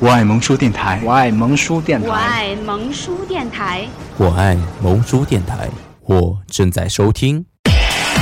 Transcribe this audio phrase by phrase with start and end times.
[0.00, 5.68] 我爱萌叔电台，我爱萌叔电台，我爱萌叔电台，我爱萌叔电台，
[6.04, 7.44] 我正在收听。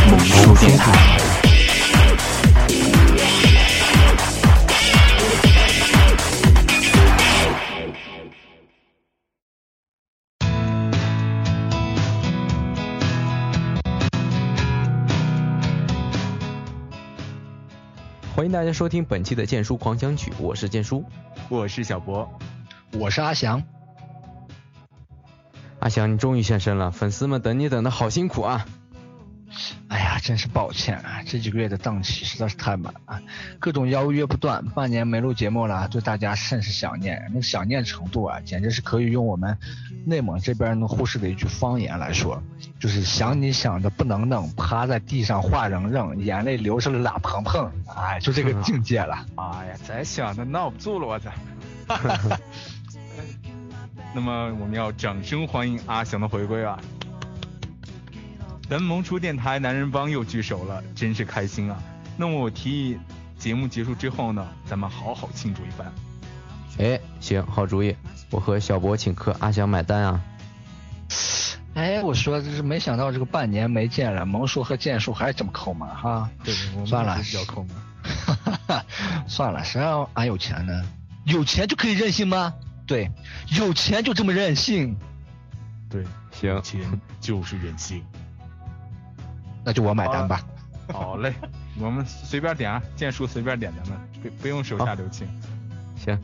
[0.09, 1.13] 萌叔电台。
[18.35, 21.03] 欢迎大家收听本期的剑叔狂想曲，我是剑叔，
[21.49, 22.29] 我是小博，
[22.95, 23.63] 我是阿翔。
[25.79, 28.67] 阿翔，你终于现身了，粉丝们等你等的好辛苦啊！
[29.89, 33.21] 哎呀，真是抱歉啊，这几个月的档期实在是太满了，
[33.59, 37.25] 各种邀约不断，半年没录节目了，对大家甚是想念。
[37.29, 39.57] 那个想念程度啊，简直是可以用我们
[40.05, 42.43] 内蒙这边的护士的一句方言来说，
[42.81, 49.27] 就是想你想的不能弄，趴在地上画扔扔，眼泪流成了 lap 蓬蓬，哎，就这个 境界了。
[49.37, 51.31] 哎呀，再想的闹不住了，我操！
[54.13, 56.79] 那么我们要掌声欢迎阿翔的回归啊！
[58.69, 61.81] 咱萌叔电台男人帮又聚首了，真是开心啊！
[62.17, 62.99] 那么我提议
[63.39, 65.93] 节目结束之后呢，咱们好好庆祝一番。
[66.79, 67.95] 哎，行，好主意，
[68.29, 70.21] 我和小博请客，阿翔买单啊！
[71.75, 76.29] 哎，我说这是没想到这个半年没见了，萌叔和剑叔还是这么抠门哈？
[76.43, 76.53] 对，
[76.85, 77.77] 算了，比较抠门。
[79.29, 80.73] 算了，谁让俺有钱呢？
[81.25, 82.53] 有钱就可以任性吗？
[82.85, 83.13] 对，
[83.57, 84.97] 有钱就这么任性。
[85.89, 86.81] 对，行，钱
[87.21, 88.03] 就是任性。
[89.67, 90.41] 那就我买单吧。
[90.93, 91.35] 好嘞，
[91.81, 95.27] 我们随便点啊，剑叔随便点咱们，不不用手下留情。
[95.97, 96.17] 行。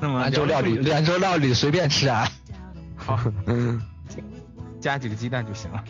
[0.00, 2.28] 那么兰州料理，兰州料理随便吃啊。
[2.96, 3.80] 好，嗯
[4.80, 5.84] 加几个鸡蛋就行了。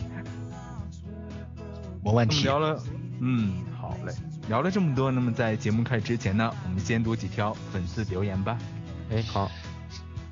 [2.03, 2.43] 没问题。
[2.43, 2.79] 聊了，
[3.19, 4.13] 嗯，好嘞，
[4.47, 8.55] 聊了这么多，那么在节目开始之前呢，我们先读几条粉丝留言吧。
[9.09, 9.49] 哎，好。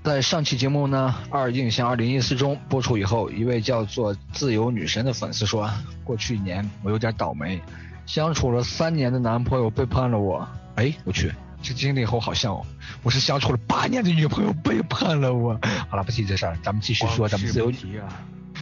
[0.03, 5.69] 在上期节目呢，《二印象二零一四》中播出以后，一位叫做自由女神的粉丝说
[6.03, 7.61] ：“过去一年我有点倒霉，
[8.07, 12.65] 相处了三年的男朋友背叛了我。”哎，我去，这经历和我好像哦，
[13.03, 15.59] 我是相处了八年的女朋友背叛了我。
[15.87, 17.71] 好了，不提这事儿，咱们继续说咱们自由。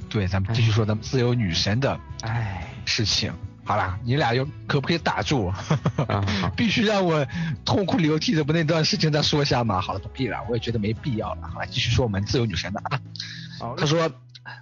[0.10, 3.32] 对，咱们继续说咱们自由女神的哎事情。
[3.70, 5.54] 好啦，你俩又可不可以打住？
[6.58, 7.24] 必须让我
[7.64, 9.80] 痛哭流涕的把那段事情再说一下嘛？
[9.80, 11.48] 好了，不必了，我也觉得没必要了。
[11.48, 13.00] 好了，继续说我们自由女神的啊。
[13.78, 14.12] 他说，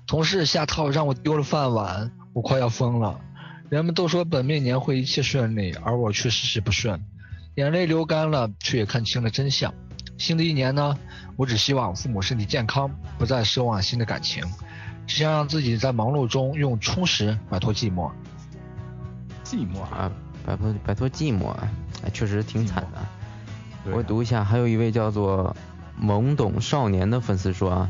[0.07, 3.17] 同事下套让我丢了饭碗，我快要疯了。
[3.69, 7.01] 人们都说本命年会一切顺利，而我却事事不顺，
[7.56, 9.73] 眼泪流干了，却也看清了真相。
[10.17, 10.97] 新的一年呢，
[11.38, 14.44] 我只希望父母身体健康，不再奢望新的感情，
[15.07, 18.12] 只想让自己在忙碌中用充实摆脱寂寞。
[19.50, 20.12] 寂寞啊，
[20.46, 21.52] 摆脱摆脱寂寞，
[22.03, 23.91] 哎，确实挺惨的。
[23.94, 25.56] 我读一下，还有一位叫做
[25.97, 27.90] 懵懂少年的粉丝说啊，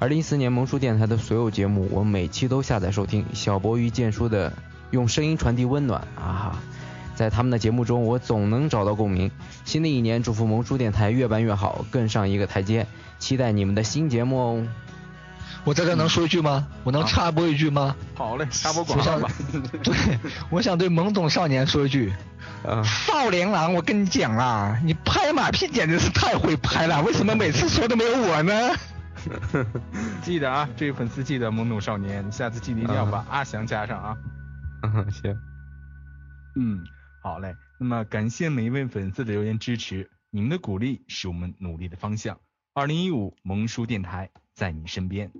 [0.00, 3.24] 二零一四年萌叔电台的所有节目，我每期都下载收听。
[3.34, 4.52] 小博与建叔的
[4.90, 6.58] 用声音传递温暖啊，
[7.14, 9.30] 在他们的节目中，我总能找到共鸣。
[9.64, 12.84] 新的一年，祝福萌叔电台越办越好，更上一个台阶。
[13.20, 14.66] 期待你们的新节目哦。
[15.66, 16.68] 我在这能说一句吗？
[16.84, 17.96] 我能插播一句吗？
[18.14, 19.28] 好嘞，插播广告吧。
[19.82, 20.16] 对，
[20.48, 22.12] 我想对懵懂少年说一句，
[22.84, 28.54] 少年郎，我跟你讲啊，你拍马屁简直是太会拍了，为什么每次说都没有我呢？
[30.22, 34.16] 记得啊，这位粉丝记得懵懂少年，下次记得一定要把阿翔加上啊。
[34.84, 35.36] 嗯行。
[36.54, 36.84] 嗯，
[37.24, 37.56] 好嘞。
[37.80, 42.38] 那么感谢每一位粉丝的留言支持，你们的鼓励是我们努力的方向。
[42.72, 45.30] 二零一五萌叔电台在你身边。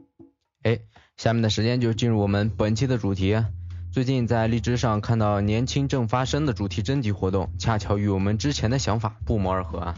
[0.63, 0.79] 哎，
[1.17, 3.43] 下面的时间就进入我们本期的主题。
[3.91, 9.97] 最近在荔枝上看到“年轻正发生”的主题征集活动，恰巧与我们之前的想法不谋而合啊。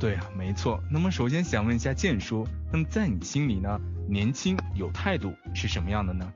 [0.00, 0.82] 对啊，没错。
[0.90, 6.32] 那么首先想问一下剑叔，那么在你心里呢，年轻有态度是什么样的呢？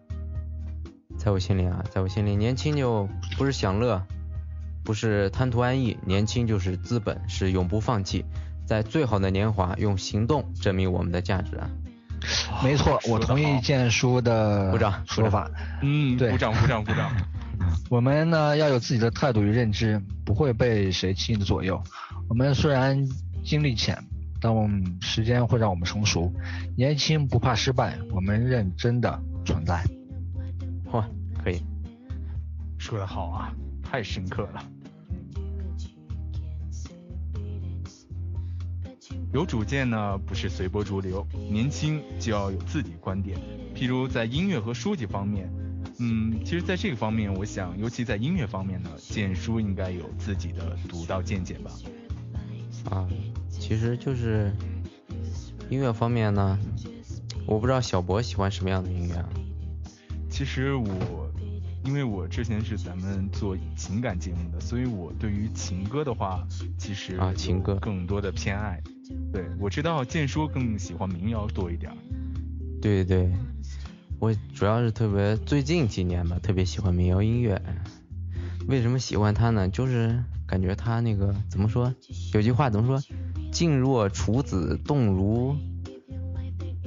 [1.18, 4.06] 在我心里啊，在我心里，年轻就不是享乐，
[4.84, 8.24] 不是贪图安逸，年轻就是资本，是永不放弃，
[8.64, 11.68] 在最好的年华用行动证明我们的价值啊。
[12.62, 15.50] 没错，我同意剑叔的鼓掌说法。
[15.82, 17.10] 嗯，对，鼓掌鼓掌鼓掌。
[17.88, 21.82] 我们呢要有自己的态度与认知，不会被谁轻易的左右。
[22.28, 22.98] 我们虽然
[23.44, 23.96] 经历浅，
[24.40, 26.32] 但我们时间会让我们成熟。
[26.76, 29.82] 年轻不怕失败，我们认真的存在。
[30.90, 31.04] 嚯，
[31.42, 31.62] 可以，
[32.78, 33.52] 说的好啊，
[33.82, 34.62] 太深刻了。
[39.36, 41.26] 有主见呢，不是随波逐流。
[41.50, 43.38] 年轻就要有自己观点。
[43.74, 45.52] 譬如在音乐和书籍方面，
[45.98, 51.70] 嗯，其实在这个方面，我想，尤其在音乐方面呢，简书应该有自己的独到见解吧。
[52.88, 53.06] 啊，
[53.50, 54.50] 其其实就是
[55.68, 56.58] 音乐方面呢，
[57.46, 59.28] 我不知道小博喜欢什么样的音乐啊。
[60.30, 61.30] 其实我，
[61.84, 66.42] 因为我之前是咱们做情感节目的，所以我对于情歌的话，
[66.78, 68.82] 其实啊情歌更多的偏爱。
[69.32, 71.92] 对，我知道建叔更喜欢民谣多一点。
[72.80, 73.30] 对对，
[74.18, 77.60] 我主要是特别最近几年吧，特别喜欢民谣音乐。
[78.68, 79.68] 为什么喜欢他呢？
[79.68, 81.94] 就是感觉他那个怎么说？
[82.34, 83.16] 有句话怎么说？
[83.52, 85.56] 静若处子，动如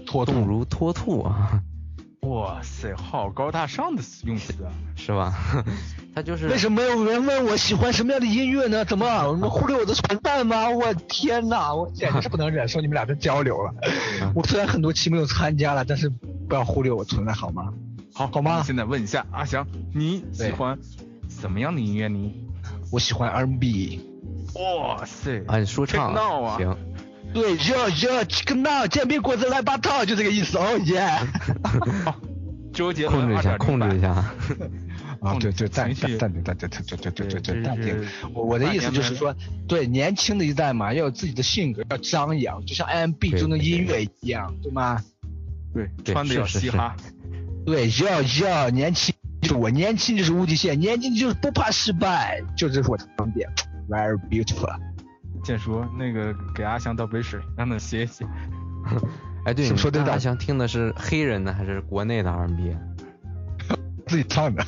[0.05, 1.63] 脱动如脱兔啊！
[2.21, 5.33] 哇塞，好高大上的用词啊，是吧？
[6.15, 8.83] 他就是为什么没有人问我喜欢什么样的音乐呢？
[8.83, 10.69] 怎么你们忽略我的存在吗？
[10.69, 13.73] 我天哪，我简直是不能忍受你们俩的交流了。
[14.33, 17.71] 我虽然很多期没有参加了，但是不要忽略我存在好吗？
[18.13, 18.63] 好，好吗？
[18.65, 20.77] 现在问一下阿翔，你喜欢
[21.29, 22.33] 什么样的音乐呢？
[22.91, 24.01] 我喜欢 R&B。
[24.55, 26.75] 哇塞，啊，说唱啊，行。
[27.31, 31.07] 对，热热这个闹，煎饼果子来八套，就这个意思哦耶。
[32.73, 34.25] 周杰伦，控制一下，控制一下。
[35.21, 38.07] 啊，对对，暂暂暂停，暂停，暂停，暂停，暂停，暂停。
[38.33, 39.35] 我我的意思就是说，
[39.67, 45.01] 对年轻的一代嘛，要有自己的性格，要张扬，就像 R&B 中的音乐一样，对吗？
[45.73, 46.95] 对，穿的要嘻哈。
[47.65, 53.49] 对，要要年轻，就是我年轻就是无极限，年轻就是不怕失败，就这是我的观点。
[53.89, 54.73] Very beautiful。
[55.43, 58.25] 建叔，那个给阿翔倒杯水，让他歇歇。
[59.45, 62.75] 哎，对，你说对阿翔听的是黑人的还是国内的 R&B？
[64.09, 64.65] 自己唱的。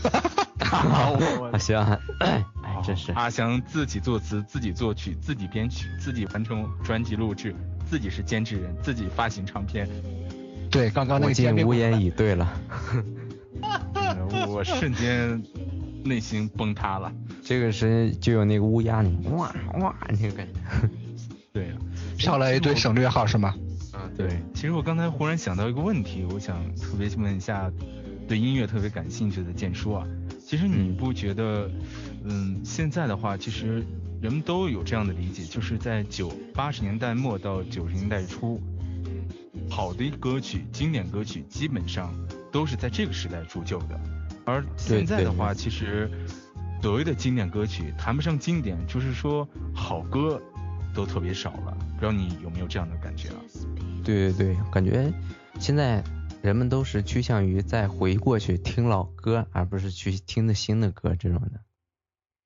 [1.60, 1.78] 行，
[2.20, 2.46] 哎，
[2.84, 3.12] 真是。
[3.14, 7.54] 阿翔自己作词，自己作曲，自己编曲，自己完成专辑录制，
[7.90, 9.90] 自己是监制人，自己发行唱片。
[10.70, 11.64] 对，刚刚那个。
[11.64, 12.48] 我无言以对了。
[14.48, 15.44] 我瞬间
[16.06, 17.12] 内心崩塌了。
[17.44, 20.60] 这个是就有那个乌鸦，哇哇那个感觉。
[21.52, 21.74] 对呀，
[22.18, 23.54] 飘了一堆省略号是吗？
[23.92, 24.42] 啊，对。
[24.54, 27.70] 其实我刚才忽然想到一个问题，我想特别问一下，
[28.32, 30.08] 对音乐特别感兴趣的建叔啊，
[30.40, 31.70] 其实你不觉得，
[32.24, 33.86] 嗯，现在的话，其实
[34.22, 38.62] 人们都有这样的理解，就是在九八十年代末到九十年代初，
[39.70, 42.16] 好的歌曲、经典歌曲基本上
[42.54, 44.00] 都是在这个时代铸就的，
[44.46, 46.10] 而现在的话，其实。
[46.82, 50.42] 所谓的经典歌曲谈不上经典，就是说好歌
[50.96, 51.78] 都特别少了。
[51.94, 53.36] 不知道你有没有这样的感觉啊？
[54.04, 55.14] 对对对，感觉
[55.60, 56.04] 现在
[56.42, 61.62] 人们都是趋向于再回过去听老歌，而不是去听的新的歌这种的。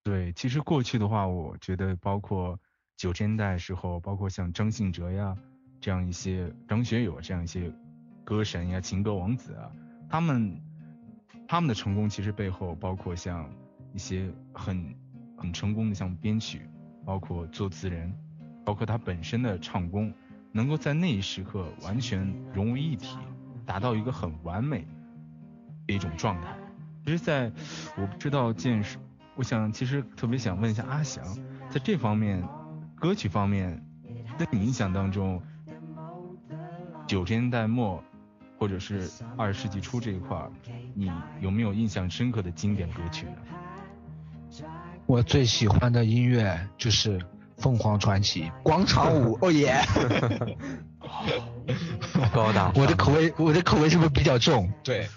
[0.03, 2.59] 对，其实过去的话，我觉得包括
[2.97, 5.37] 九十年代时候，包括像张信哲呀
[5.79, 7.71] 这样一些张学友这样一些
[8.23, 9.71] 歌神呀、情歌王子啊，
[10.09, 10.61] 他们
[11.47, 13.49] 他们的成功其实背后包括像。
[13.93, 14.93] 一些很
[15.37, 16.67] 很成功的，像编曲，
[17.05, 18.13] 包括作词人，
[18.65, 20.13] 包括他本身的唱功，
[20.51, 23.17] 能够在那一时刻完全融为一体，
[23.65, 24.85] 达到一个很完美
[25.87, 26.55] 的一种状态。
[27.05, 27.51] 其实，在
[27.97, 28.97] 我不知道见识，
[29.35, 31.23] 我想其实特别想问一下阿翔，
[31.69, 32.43] 在这方面，
[32.95, 33.83] 歌曲方面，
[34.37, 35.41] 在你印象当中，
[37.05, 38.03] 九十年代末
[38.57, 40.37] 或者是二十世纪初这一块，
[40.93, 44.63] 你有没有印象深刻的经典歌曲呢？
[45.05, 47.23] 我最喜欢的音乐就是
[47.57, 49.79] 凤凰传奇广场舞，哦耶！
[52.33, 54.71] 高大，我的口味，我的口味是不是比较重？
[54.83, 55.07] 对，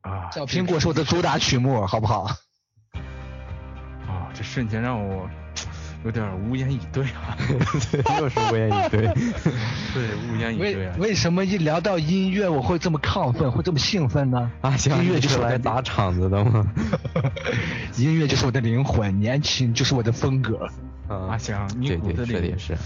[0.00, 2.22] 啊，小苹果是我的主打曲目，好不好？
[4.06, 5.28] 啊，这瞬间让我。
[6.04, 7.38] 有点无言以对啊，
[8.18, 9.06] 又是无言以对，
[9.94, 10.96] 对，无言以对啊。
[10.98, 14.50] 为为什么一聊到音乐我会这么亢奋，会这么兴奋呢？
[14.62, 16.66] 啊，音乐就是来打场子的吗？
[17.96, 20.68] 音乐就是我的灵魂，年轻就是我的风格。
[21.06, 22.76] 阿翔，你骨子里也是，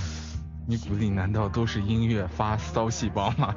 [0.66, 3.54] 你骨子里难道都是音乐发骚细胞吗？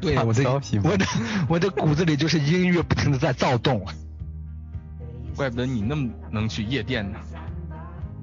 [0.00, 1.06] 对， 我的我的
[1.48, 3.84] 我的骨子里就是音乐不停的在躁动。
[5.36, 7.18] 怪不得你那么能去夜店呢。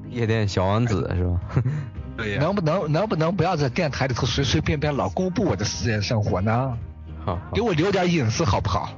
[0.10, 1.40] 夜店小王子是吧？
[2.18, 2.42] 对呀。
[2.42, 6.78] 能不能能不能不要在电台里头随随便便老公布我的私人生活呢？
[7.26, 8.92] 好，给我留点隐私好不好？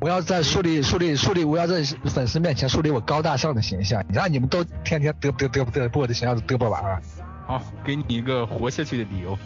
[0.00, 4.02] 我要在树立树立树立，我要在粉丝面前树立我高大上的形象。
[4.08, 7.00] 你让你们都天天嘚啵嘚啵嘚啵的，形象都嘚啵完啊？
[7.50, 9.36] 好，给你一个活下去的理由。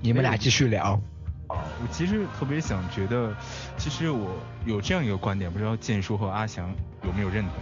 [0.00, 1.00] 你们俩继续聊。
[1.48, 3.32] 我其实特别想觉得，
[3.76, 4.34] 其实我
[4.66, 7.52] 有这样一个观点，不知道建叔和阿翔有没有认同？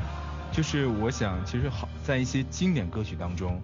[0.50, 3.61] 就是我想，其实好在一些经典歌曲当中，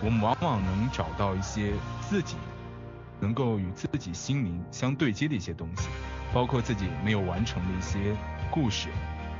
[0.00, 1.72] 我们往往能找到一些
[2.08, 2.36] 自己
[3.18, 5.88] 能够与自己心灵相对接的一些东西，
[6.32, 8.14] 包括自己没有完成的一些
[8.48, 8.90] 故事，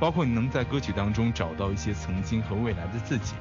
[0.03, 3.35] 包括你能在歌曲当中找到一些曾经和未来的自己，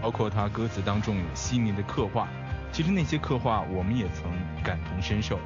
[0.00, 2.28] 包括他歌词当中有细腻的刻画，
[2.70, 4.30] 其实那些刻画我们也曾
[4.62, 5.40] 感同身受。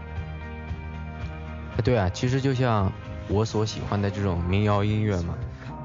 [1.82, 2.92] 对啊，其实就像
[3.28, 5.34] 我所喜欢的这种民谣音乐嘛，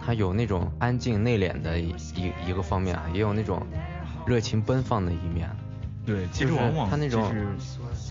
[0.06, 1.96] 它有那种安静内敛的一
[2.46, 3.66] 一个方面啊，也有那种
[4.28, 5.50] 热情奔放的一面。
[6.06, 7.34] 对，其实往往他那种，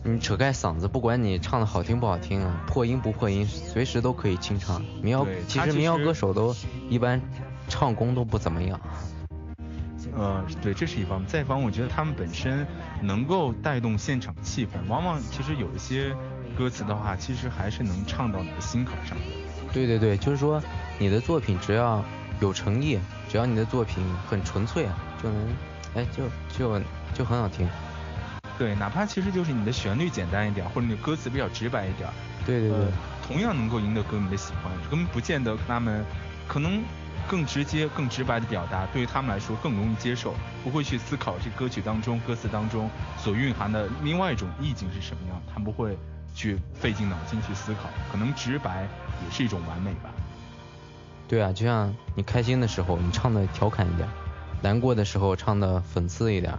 [0.05, 4.83] 你扯开嗓子，不管你唱的好听不好听啊，破音不破音，随时都可以清唱。
[5.01, 6.55] 民谣其实民谣歌手都
[6.89, 7.21] 一般
[7.69, 8.81] 唱功都不怎么样。
[10.17, 11.29] 呃，对，这是一方面。
[11.29, 12.67] 再一方面，我觉得他们本身
[13.01, 14.71] 能够带动现场气氛。
[14.89, 16.15] 往往其实有一些
[16.59, 19.17] 歌词的话，其实还是能唱到你的心坎上。
[19.73, 20.61] 对对对，就是说
[20.99, 22.05] 你的作品只要
[22.41, 24.87] 有诚意，只要你的作品很纯粹，
[25.23, 25.49] 就能，
[25.95, 26.25] 哎，就
[26.59, 26.81] 就
[27.15, 27.69] 就很好听。
[28.59, 32.09] 对，哪怕其实就是你的旋律简单一点，或者你的歌词比较直白一点，
[32.47, 32.79] 对对对，
[33.27, 34.73] 同样能够赢得歌迷的喜欢。
[34.91, 36.05] 根本不见得他们
[36.47, 36.83] 可能。
[37.29, 45.97] 更直接、更直白的表达，对于他们来说更容易接受，不会去思考这歌曲当中歌词当中所蕴含的另外一种意境是什么样，他们不会
[46.35, 48.89] 去费尽脑筋去思考，可能直白
[49.25, 50.11] 也是一种完美吧。
[51.29, 54.09] 对啊，就像你开心的时候，你唱的调侃一点；
[54.61, 56.53] 难过的时候，唱的讽刺一点。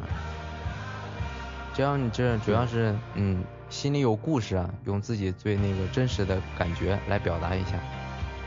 [1.74, 7.72] 只要你这主要是嗯心里有故事啊，用自己最那个真实的感觉来表达一下。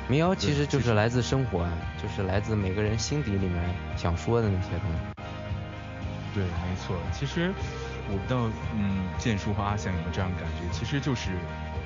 [0.09, 5.27] 民谣其实就是来自生活啊，就是来自每个人心底里面想说的那些东西。
[6.33, 6.95] 对，没错。
[7.13, 7.53] 其实
[8.09, 10.69] 我不知道，嗯，建叔和阿翔有没有这样感觉？
[10.71, 11.31] 其实就是，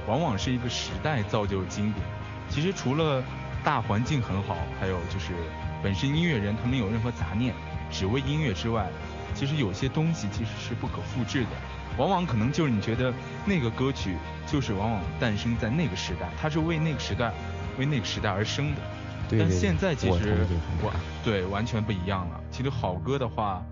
[0.06, 2.04] 往往是一个时代造就经典。
[2.50, 3.24] 其实除了
[3.64, 5.32] 大环境很好，还有就是
[5.82, 7.54] 本身音乐人他没有任何杂念，
[7.90, 8.86] 只为音乐之外，
[9.40, 11.50] 其实有些东西其实是不可复制的。
[11.96, 13.10] 往往可能就是你觉得
[13.46, 14.14] 那个歌曲
[14.46, 17.32] 就是往往诞生在那个时代，它是为那个时代。
[17.78, 18.82] 为那个时代而生的，
[19.30, 20.36] 但现在其实
[20.82, 20.92] 我
[21.24, 22.38] 对完全不一样了。
[22.50, 23.64] 其实好歌的话，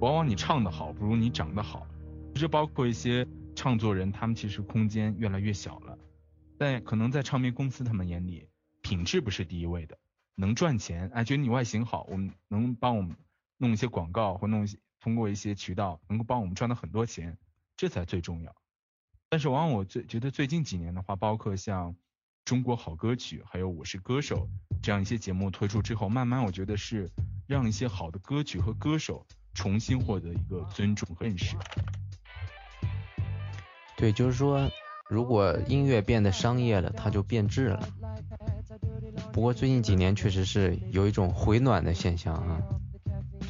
[0.00, 1.86] 往往你唱的好不如你长得好。
[2.32, 5.98] 其实包括一些唱作人，他们其实空间越来越小了。
[6.56, 8.46] 但可能在唱片公司他们眼里，
[8.80, 9.98] 品质不是第一位的，
[10.36, 13.14] 能赚钱，哎，觉得你外形好，我们能帮我们
[13.58, 17.36] 弄一些广告或弄一些通过一些渠道能够帮我们赚到很多钱，
[17.76, 18.54] 这才最重要。
[19.28, 21.96] 但是往往我最觉得最近几年的话，包括像。
[22.42, 24.48] 中国好歌曲，还有我是歌手
[24.82, 27.08] 这样一些节目推出之后，慢慢我觉得是
[27.46, 31.54] 让一些好的歌曲和歌手重新获得一个尊重和认识。
[33.96, 34.68] 对，就是说，
[35.08, 37.88] 如果音乐变得商业了，它就变质了。
[39.32, 42.79] 不过最近几年确实是有一种回暖的现象啊。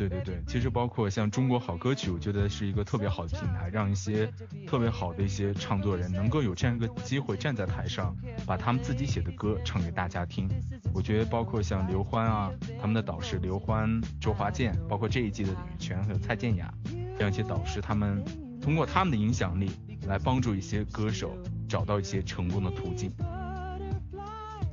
[0.00, 4.32] 对对对，其实包括像中国好歌曲，我觉得是一个特别好的平台，让一些
[4.66, 8.16] 特别好的一些唱作人能够有这样一个机会站在台上，
[8.46, 10.48] 把他们自己写的歌唱给大家听。
[10.94, 18.24] 我觉得包括像刘欢啊，他们的导师刘欢、周华健，包括这一季的羽泉还有蔡健雅这样一些导师，他们
[18.62, 19.70] 通过他们的影响力
[20.06, 21.36] 来帮助一些歌手
[21.68, 23.12] 找到一些成功的途径。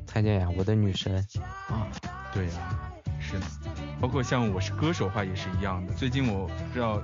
[0.06, 1.22] 蔡健雅，我的女神
[1.68, 1.86] 啊，
[2.34, 3.46] 对呀，是的。
[4.00, 5.94] 包括像我是歌手的话也是一样的。
[5.94, 7.02] 最近我不知道，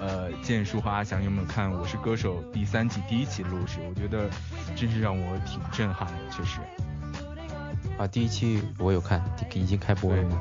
[0.00, 3.78] 呃，建叔和阿翔有没有看《我是歌手》第三季第一期录制？
[3.88, 4.28] 我觉得
[4.74, 6.60] 真是让我挺震撼的，确实。
[7.98, 9.22] 啊，第一期我有看，
[9.54, 10.40] 已经开播了吗？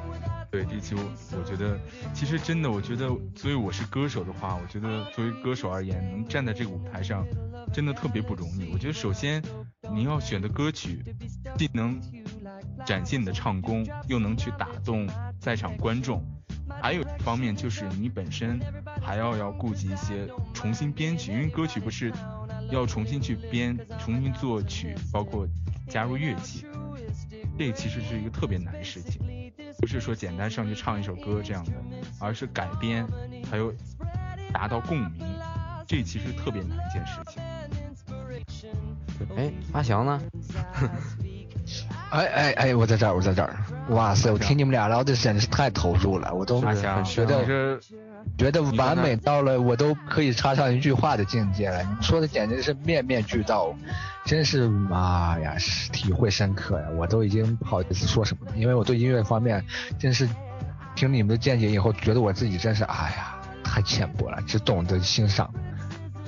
[0.49, 1.01] 对，第一期我
[1.37, 1.77] 我觉得，
[2.13, 7.25] 其实真的，我觉得作为我是歌手的话，我觉得作为歌手而言，能站在这个舞台上，
[7.73, 8.69] 真的特别不容易。
[8.73, 9.43] 我觉得首先
[9.93, 11.03] 你要选的歌曲，
[11.57, 12.01] 既能
[12.85, 15.07] 展现你的唱功，又能去打动。
[15.39, 16.21] 在场观众，
[16.81, 18.59] 还有一方面就是你本身
[19.01, 22.11] 还要要顾及一些重新编曲，因为歌曲不是
[22.69, 25.47] 要重新去编、重新作曲，包括
[25.87, 26.65] 加入乐器，
[27.57, 29.21] 这其实是一个特别难的事情，
[29.79, 31.71] 不是说简单上去唱一首歌这样的，
[32.19, 33.07] 而是改编
[33.49, 33.73] 还有
[34.51, 35.25] 达到共鸣，
[35.87, 37.41] 这其实特别难一件事情。
[39.37, 40.21] 哎，阿翔呢？
[42.11, 43.55] 哎哎哎，我在这儿，我在这儿。
[43.89, 46.59] 哇塞，我听你们俩聊的简直是太投入了，我都
[47.03, 47.79] 觉得
[48.37, 51.81] 觉得完美到了，我都可以插上一句话的境界了。
[51.83, 53.73] 你们说的简直是面面俱到，
[54.25, 55.55] 真是妈呀，
[55.91, 56.87] 体会深刻呀！
[56.97, 59.63] 我都已经不好意思说什么了，因为我对音乐方面
[59.99, 60.27] 真是
[60.95, 65.51] 听你们的见解以后，觉得我自己真是哎呀太浅薄了，只懂得欣赏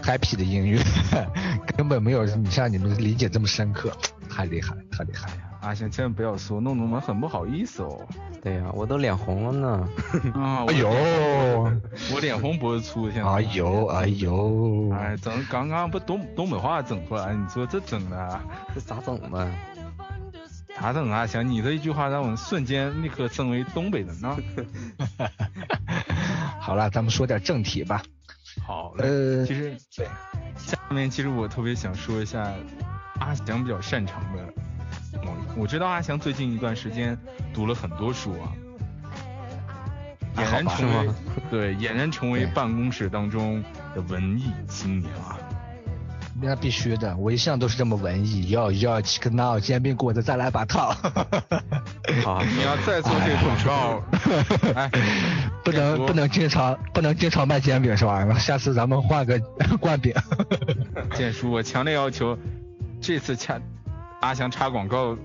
[0.03, 0.79] happy 的音乐，
[1.75, 3.91] 根本没有你像你们理解这么深刻，
[4.29, 5.50] 太厉害，太厉害呀！
[5.61, 8.07] 阿翔，千万不要说，弄得我们很不好意思哦。
[8.41, 9.89] 对呀，我都脸红了呢。
[10.33, 10.89] 啊，哎呦，
[12.13, 13.29] 我脸红脖子粗，现在。
[13.29, 14.91] 哎呦，哎呦。
[14.91, 18.41] 哎，整刚刚不东东北话整出来，你说这整的，
[18.73, 19.47] 这咋整嘛？
[20.79, 21.27] 咋整啊？
[21.27, 24.35] 想你这一句话，让我们瞬间立刻成为东北人呢。
[26.59, 28.01] 好了，咱们说点正题吧。
[28.65, 30.07] 好，呃，其实对，
[30.57, 32.51] 下面其实我特别想说一下
[33.19, 34.53] 阿翔比较擅长的
[35.55, 37.17] 我知道阿翔最近一段时间
[37.53, 38.53] 读了很多书啊，
[40.35, 41.09] 俨然成为
[41.49, 43.63] 对，俨然成为办公室当中
[43.93, 45.37] 的文艺青年啊。
[46.43, 50.95] 那必须的，我一向都是这么文艺，要要吃个闹煎饼果子，再来把套。
[52.23, 54.03] 好，你要再做这个广告，
[54.73, 54.89] 哎，
[55.63, 58.27] 不能不能经常不能经常卖煎饼是吧？
[58.39, 59.39] 下次咱们换个
[59.79, 60.15] 灌饼。
[61.13, 62.35] 建叔，我强烈要求，
[62.99, 63.59] 这次插
[64.21, 65.17] 阿翔插广告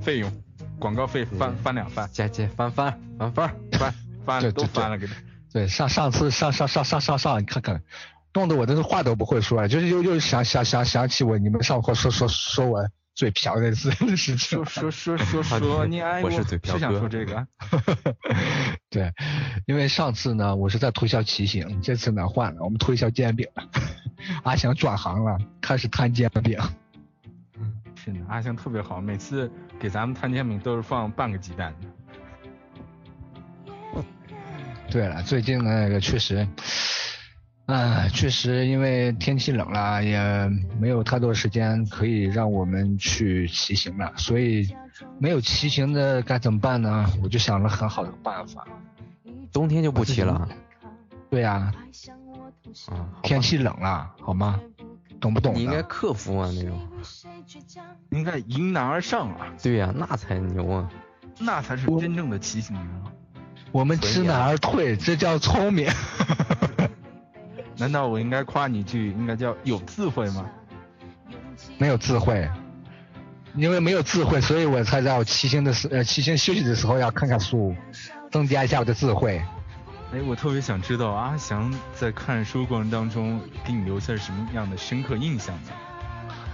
[0.00, 0.32] 费用，
[0.78, 5.14] 广告费翻翻两番，加加翻翻翻 翻翻翻都翻了给他。
[5.52, 7.82] 对，上上次上上上上上上，你看看。
[8.34, 14.62] 弄得我真是话都不会说，就是又又想想想想起我你们上课说说说我嘴瓢那次事情。
[14.64, 16.78] 说说说说 说，你爱我是嘴瓢哥。
[16.78, 17.46] 是想说这个？
[18.90, 19.10] 对，
[19.66, 23.48] 因为上次呢我是在推销骑行，这次呢换了，我们推销煎饼。
[24.44, 26.58] 阿翔转行了，开始摊煎饼。
[28.28, 31.74] 阿星特别好，每次给咱们摊煎饼都是放半个鸡蛋。
[34.90, 36.46] 对了，最近那个确实。
[37.66, 40.20] 啊，确实，因为天气冷了，也
[40.78, 44.72] 没有太多时间可以让我们去骑行了，所以
[45.18, 47.12] 没有骑行的该怎么办呢？
[47.20, 48.64] 我就想了很好的办法，
[49.52, 50.48] 冬天就不骑了。
[51.28, 51.72] 对呀，
[52.88, 54.60] 啊，天气冷了，好吗？
[55.18, 55.52] 懂不懂？
[55.56, 56.78] 你应该克服啊，那种，
[58.10, 59.46] 应该迎难而上啊。
[59.62, 60.90] 对呀，那才牛啊，
[61.38, 63.12] 那才是真正的骑行啊。
[63.72, 65.88] 我们知难而退，这叫聪明。
[67.76, 70.46] 难道我应该夸你一句，应该叫有智慧吗？
[71.78, 72.48] 没有智慧，
[73.54, 77.74] 因为没有智慧，所以我才在我骑行的时呃骑行休息的时候要看看书，
[78.30, 79.42] 增加一下我的智慧。
[80.12, 85.70] 哎，我特别想知道阿翔在看书过程当中给你留下什么样的深刻印象呢？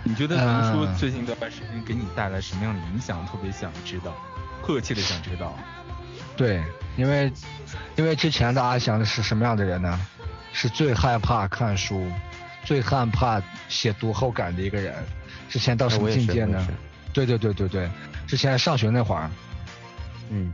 [0.04, 3.24] 你觉得读书最近这段时间给你带来什么样的影响？
[3.26, 4.14] 特别想知道，
[4.62, 5.56] 迫切的想知道。
[6.36, 6.62] 对，
[6.96, 7.32] 因为
[7.96, 10.00] 因为之前的阿翔是什么样的人呢？
[10.52, 12.10] 是最害怕看书，
[12.64, 14.94] 最害怕写读后感的一个人。
[15.48, 16.66] 之前到什么境界呢？
[17.12, 17.90] 对对对对对，
[18.26, 19.30] 之前上学那会儿，
[20.30, 20.52] 嗯，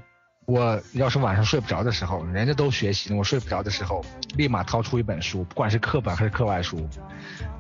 [0.48, 4.02] 我要是晚上睡不着的时候，人家都学习，我睡不着的时候，
[4.36, 6.88] 立马掏出一本书，不管是课本还是课外书，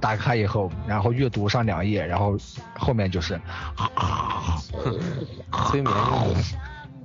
[0.00, 2.34] 打开以后，然后阅读上两页，然后
[2.78, 3.38] 后面就是
[5.68, 5.94] 催眠。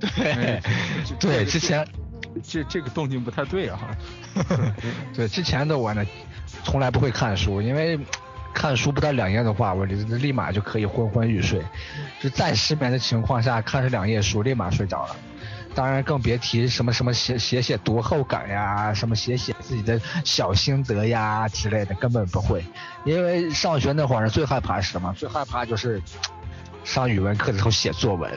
[0.00, 0.62] 对
[1.20, 1.86] 对，之前。
[2.42, 3.78] 这这个动静不太对啊！
[5.14, 6.04] 对，之前的我呢，
[6.64, 7.96] 从来不会看书，因为
[8.52, 11.62] 看书不到两页的话，我立马就可以昏昏欲睡。
[12.20, 15.16] 就再失眠的情况下，看上两页书，立马睡着了。
[15.74, 22.64] 当然，更别提什么什么写写写读后感呀，什么写写自己的小心得呀之类的，根本不会。
[23.04, 25.12] 因为上学那会儿最害怕是什么？
[25.18, 26.00] 最害怕就是
[26.84, 28.30] 上语文课的时候写作文。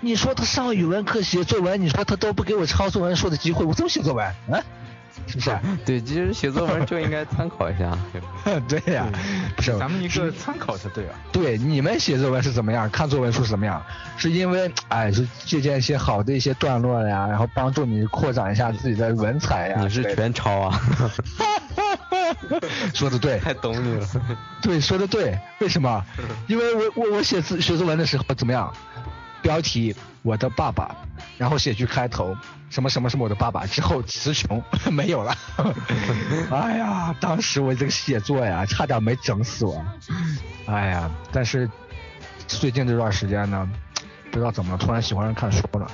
[0.00, 4.26] 你说他上语文课写作文，你说他都不给我抄作文书的机会，我怎么写作文？
[4.50, 4.60] 啊，
[5.26, 5.58] 是不是？
[5.84, 7.96] 对，其实写作文就应该参考一下。
[8.68, 9.06] 对 呀，
[9.56, 11.14] 不是咱们一个参考才对啊。
[11.32, 12.88] 对，你们写作文是怎么样？
[12.90, 13.82] 看作文书是怎么样？
[14.16, 19.78] 是因为哎，是借鉴一些好的一些段落呀，然后帮助你扩展一下自己的文采呀。
[19.80, 20.80] 你是全抄啊？
[22.94, 24.06] 说的对，太懂你了。
[24.60, 25.38] 对，说的对。
[25.60, 26.04] 为什么？
[26.46, 28.72] 因为我我我写字写作文的时候怎么样？
[29.42, 30.94] 标题我的爸爸，
[31.36, 32.34] 然后写句开头，
[32.70, 35.36] 什么什么什么我的爸爸，之后词穷 没有了。
[36.50, 39.84] 哎呀，当时我这个写作呀，差点没整死我。
[40.66, 41.68] 哎呀，但是
[42.46, 43.68] 最近这段时间呢，
[44.30, 45.90] 不知道怎么了，突然喜欢上看书了。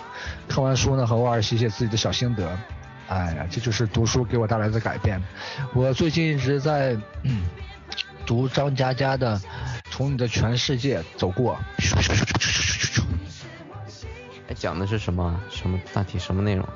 [0.46, 2.46] 看完书呢，偶尔写写自己的小心得。
[3.08, 5.18] 哎呀，这就是读书给我带来的改变。
[5.72, 6.94] 我最近一直在
[8.26, 9.38] 读张嘉佳的
[9.90, 11.58] 《从你的全世界走过》。
[14.58, 15.40] 讲的是什么？
[15.50, 16.66] 什么大体什么内容？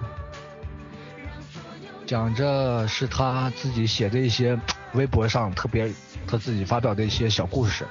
[2.07, 4.59] 讲着是他自己写的一些
[4.95, 5.91] 微博上特别
[6.27, 7.87] 他自己发表的一些小故事，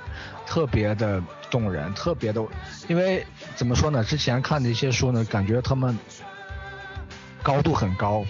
[0.46, 2.42] 特别的动人，特别的。
[2.88, 3.26] 因为
[3.56, 4.04] 怎么说呢？
[4.04, 5.98] 之前看的一些书呢，感觉他们
[7.44, 8.24] 高度很高，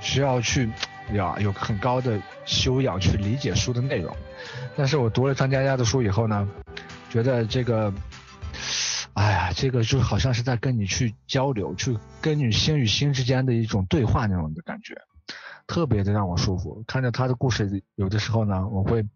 [0.00, 0.70] 需要去
[1.12, 4.16] 呀有很高的修养去理解书的内容。
[4.76, 6.48] 但是我读了张嘉佳的书以后呢，
[7.10, 7.92] 觉得这个。
[9.14, 14.96] 哎呀，这个就好像是在跟你去交流，去跟你心与心之间的一种对话那种的感觉，
[15.66, 16.82] 特别的让我舒服。
[16.86, 19.06] 看着他的故事，有的时候呢，我会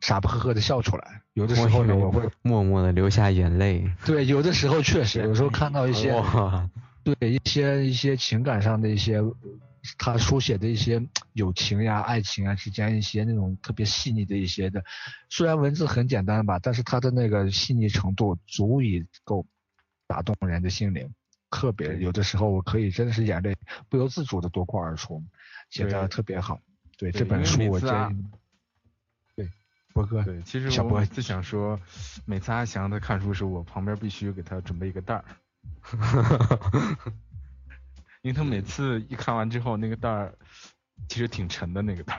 [0.00, 3.90] 傻不呵呵的笑出来；有的时候呢，我会默默的流下眼泪。
[4.06, 6.14] 对，有的时候确实，有时候看到一些，
[7.02, 9.20] 对一些一些情感上的一些
[9.98, 14.82] 他书写的一些友情呀、爱情啊之间一些那种特别细腻的一些的，
[15.28, 19.46] 虽然文字很简单吧，但是他的那个细腻程度足以够
[20.06, 21.12] 打动人的心灵，
[21.50, 23.54] 特别有的时候我可以真的是眼泪
[23.88, 25.22] 不由自主的夺眶而出，
[25.68, 26.60] 写的特别好。
[26.96, 28.24] 对这本书我建议。
[29.36, 29.50] 对，
[29.92, 30.22] 博哥。
[30.22, 31.78] 对，其实我就想说，
[32.24, 35.24] 每次阿翔在看书时，我旁边必须给他准备一个袋儿。
[38.24, 40.34] 因为他每次一看完之后，那个袋儿
[41.08, 42.14] 其实挺沉的，那个袋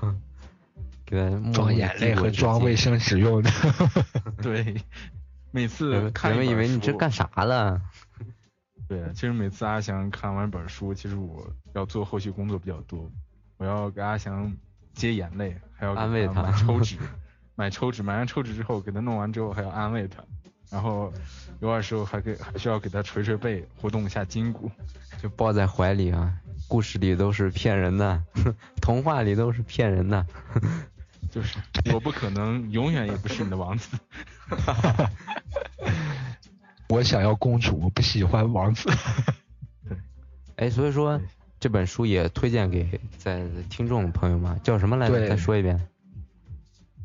[0.00, 0.16] 儿，
[1.04, 3.50] 给装眼泪和装卫生纸用的。
[4.42, 4.74] 对，
[5.50, 7.78] 每次看人们以为你这干啥了？
[8.88, 13.10] 对，其实每次阿翔看完本书，其实我要做后续工作比较多，
[13.58, 14.50] 我要给阿翔
[14.94, 16.96] 接眼泪，还要安慰他买抽纸，
[17.54, 20.24] 买抽纸，买完抽纸之后给他弄完之后还要安慰他，
[20.70, 21.12] 然后
[21.60, 24.70] 有的时候还给还需要给他捶捶背，活动一下筋骨。
[25.22, 26.34] 就抱在怀里啊，
[26.68, 28.22] 故事里都是骗人的，
[28.82, 30.26] 童话里都是骗人的，
[31.30, 31.56] 就是
[31.94, 33.96] 我不可能永远也不是你的王子
[36.90, 38.90] 我想要公主，我不喜欢王子。
[39.88, 39.96] 对，
[40.56, 41.18] 哎，所以说
[41.58, 45.28] 这本书也推荐给在听众朋友们，叫什么来着？
[45.28, 45.80] 再说一遍。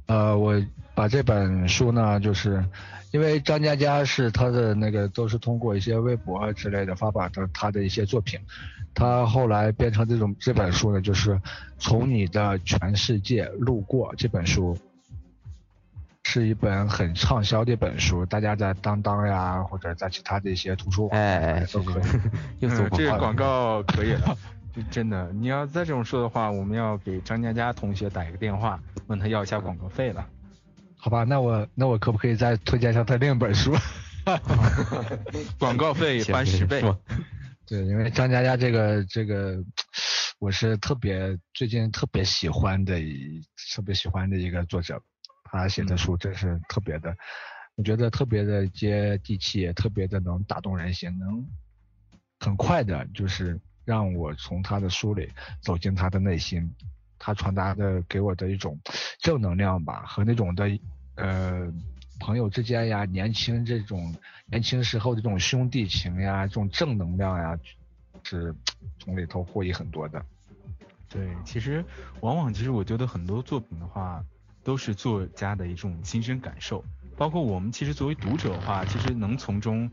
[0.08, 0.62] 呃，我
[0.94, 2.66] 把这本书呢，就是。
[3.12, 8.40] 因为张嘉佳是他的那个都是通过一些微博之类的发表的他的一些作品，
[8.94, 11.40] 他后来变成这种这本书呢，就是
[11.78, 14.78] 从你的全世界路过这本书，
[16.24, 22.04] 是一本很畅销的一本书，大家在当当呀或者在其他的一些图书馆都可以。
[22.96, 24.38] 这个广告可以了，
[24.74, 30.26] 就真的你要再这么说的话，我们要给张嘉佳同学打一个电话，问他要一下广告费了。
[31.04, 33.74] 好吧，那我那我可不可以再推荐一下他另一本书？
[35.58, 36.80] 广告费翻十倍。
[37.66, 39.58] 对，因为张嘉佳这个这个，
[40.38, 43.42] 我是特别最近特别喜欢的一，
[43.74, 45.02] 特别喜欢的一个作者，
[45.46, 47.18] 他写的书真是特别的，
[47.76, 51.44] 我觉得特别的接地气，也特别的能打动人心，能
[52.40, 55.28] 很快的，就是让我从他的书里
[55.64, 56.72] 走进他的内心。
[57.24, 58.80] 他传达的给我的一种
[59.20, 60.68] 正能量吧，和那种的
[61.16, 61.72] 呃
[62.20, 64.16] 朋友之间呀，年轻这种
[64.48, 67.56] 年轻时候的这种兄弟情呀，这种正能量呀，
[68.24, 68.56] 是
[68.98, 70.26] 从里头获益很多的。
[71.08, 71.86] 对，其实
[72.22, 74.26] 往往其实我觉得很多作品的话，
[74.64, 76.84] 都是作家的一种亲身感受，
[77.16, 79.92] 包括我们其实作为读者的话，其实能从中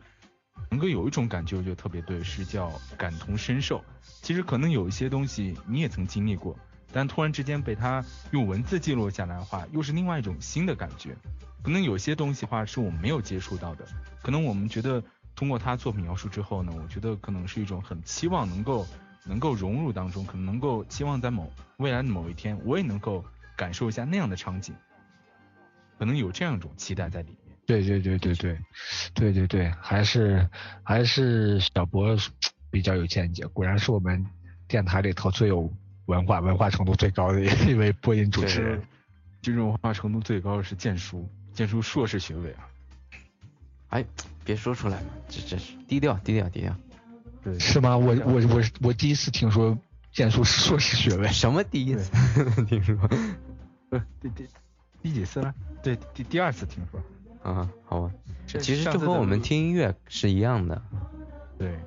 [0.70, 3.84] 能够有一种感觉，我觉得特别对，是叫感同身受。
[4.22, 6.56] 其实可能有一些东西你也曾经历过。
[6.92, 11.16] 但突然之间被他用文字记录下来的话，又是另外一种新的感觉。
[11.62, 13.84] 可能有些东西的话是我们没有接触到的，
[14.22, 15.02] 可能我们觉得
[15.34, 18.86] 通过他作品描述之后呢，我觉得可能是一种很期望能够
[19.24, 23.24] 能够融入当中，可能能够期望在某未来的某一天，我也能够
[23.56, 24.74] 感受一下那样的场景，
[25.98, 27.56] 可能有这样一种期待在里面。
[27.66, 28.58] 对对对对对，
[29.12, 30.48] 对对对，还是
[30.82, 32.16] 还是小博
[32.70, 34.24] 比较有见解，果然是我们
[34.66, 35.70] 电台里头最有。
[36.08, 37.40] 文化文化程度最高的
[37.70, 38.82] 一位播音主持人，
[39.42, 42.64] 这种文化程度最高的是建叔，建叔硕士学位啊！
[43.90, 44.04] 哎，
[44.42, 46.74] 别说出来，这这是低调低调低调。
[47.44, 47.96] 对，是吗？
[47.96, 49.78] 我我我我第一次听说
[50.10, 52.10] 建叔是硕士学位， 什么第一次
[52.64, 52.96] 听说？
[53.90, 54.48] 不，第第
[55.02, 55.54] 第几次了？
[55.82, 57.00] 对，第第二次听说。
[57.42, 58.10] 啊，好吧。
[58.46, 60.82] 其实这和我们听音乐是一样的。
[61.58, 61.78] 对。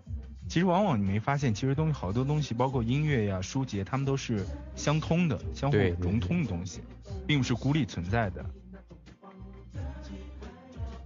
[0.51, 6.81] 其实往往你没发现，其实东西好多东西，包括音乐呀、书籍，它们都是相通的、相互融通的东西，
[7.25, 8.45] 并不是孤立存在的。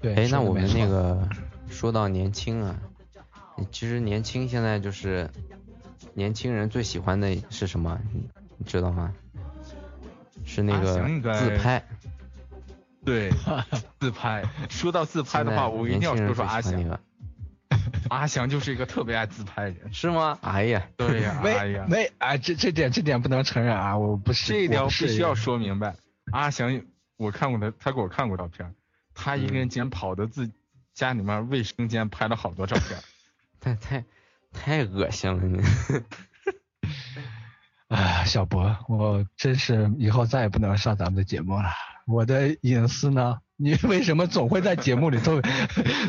[0.02, 0.16] 对。
[0.16, 1.30] 哎，那我们那个
[1.70, 2.76] 说到年轻啊，
[3.72, 5.30] 其实年轻现在就是
[6.16, 8.02] 年轻人最喜欢的是什么？
[8.58, 9.14] 你知道吗？
[10.44, 11.86] 是那个自拍。
[13.04, 13.30] 对，
[14.00, 14.44] 自拍。
[14.72, 17.00] 说到自拍的话，我一定要说说阿翔。
[18.10, 20.38] 阿翔就是一个特别爱自拍的人，是吗？
[20.42, 25.96] 哎呀，对呀，哎呀，没，哎，这这点这点不能承认啊，我不是，这一点我必须要说明白。
[26.32, 26.82] 阿翔，
[27.18, 28.74] 我看过他，他给我看过照片，
[29.14, 30.52] 他一个人竟然跑到自
[30.94, 33.00] 家里面卫生间拍了好多照片，
[33.60, 34.04] 太太
[34.52, 35.62] 太恶心了你。
[37.88, 41.70] 啊，小博，我真是以后再也不能上咱们的节目了，
[42.08, 43.40] 我的隐私呢？
[43.58, 45.42] 你 为什么总会在节目里头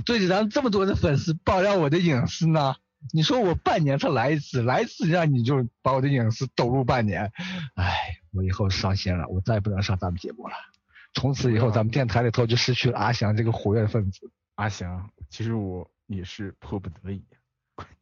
[0.04, 2.76] 对着咱这么多的粉丝爆料我的隐私呢？
[3.12, 7.30] 你说我半年才来一次，来一次让你就把我的隐私抖入半年，
[7.74, 10.54] 哎，我以后伤心了，我再也不能上咱们节目了。
[11.14, 14.30] 从此以后，咱们电台里头就失去了阿翔这个活跃分子。
[14.56, 17.24] 阿翔，其实我也是迫不得已。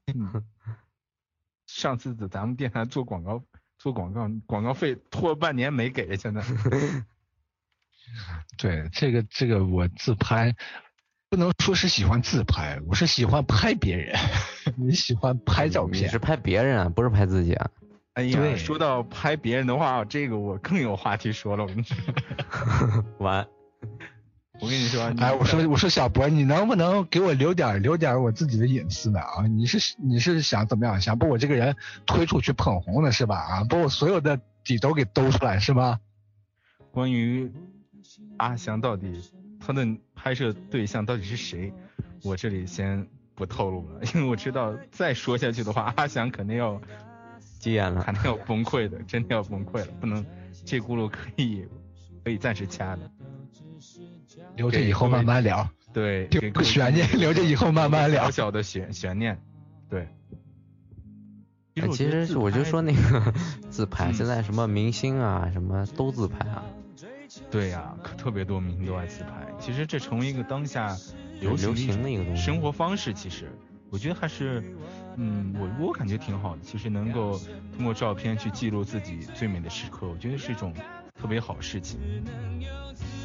[1.67, 3.43] 上次在咱们电台做广告，
[3.79, 6.43] 做广告广告费拖了半年没给，现在。
[8.59, 10.55] 对，这个这个我自拍，
[11.29, 14.17] 不能说是喜欢自拍，我是喜欢拍别人。
[14.77, 16.05] 你喜欢拍照片？
[16.05, 17.71] 你是拍别人啊，不是拍自己啊？
[18.15, 21.65] 哎呀，说到拍别人的话，这个我更有话题说了。
[21.65, 23.47] 我跟你说， 完。
[24.61, 29.19] 我跟你说，哎，我说我说小博，你能不能给我留点留点我自己的隐私呢？
[29.19, 31.01] 啊，你是你是想怎么样？
[31.01, 31.75] 想把我这个人
[32.07, 33.37] 推出去捧红的是吧？
[33.37, 35.99] 啊，把我所有的底都给兜出来是吧？
[36.93, 37.53] 关于
[38.37, 39.23] 阿翔到底
[39.61, 41.73] 他的拍摄对象到底是谁，
[42.23, 46.81] 我这里先不透露了，因为我知道再说下去的话，阿翔肯定要
[47.59, 50.25] 急眼了，肯定要崩溃的，真的要崩溃了，不能
[50.65, 51.67] 这轱辘可以
[52.25, 53.11] 可以暂时掐的。
[54.57, 58.25] 留着以后慢慢聊，对，个悬念，留着以后慢慢聊。
[58.25, 59.41] 小小的悬悬念，
[59.89, 60.09] 对。
[61.93, 63.35] 其实我就说那个
[63.69, 66.63] 自拍，现在什么明星啊，什么都自拍啊。
[67.51, 69.31] 对呀，可特别多明星都爱自拍。
[69.59, 70.97] 其实这成为一个当下
[71.41, 73.13] 流行的一个东西，生活方式。
[73.13, 73.51] 其实
[73.91, 74.63] 我觉得还是，
[75.17, 76.63] 嗯，我我感觉挺好的。
[76.63, 77.41] 其实能够
[77.77, 80.73] 通过照片去记录自己最美的时刻，我觉得是一种
[81.21, 81.99] 特别好事情。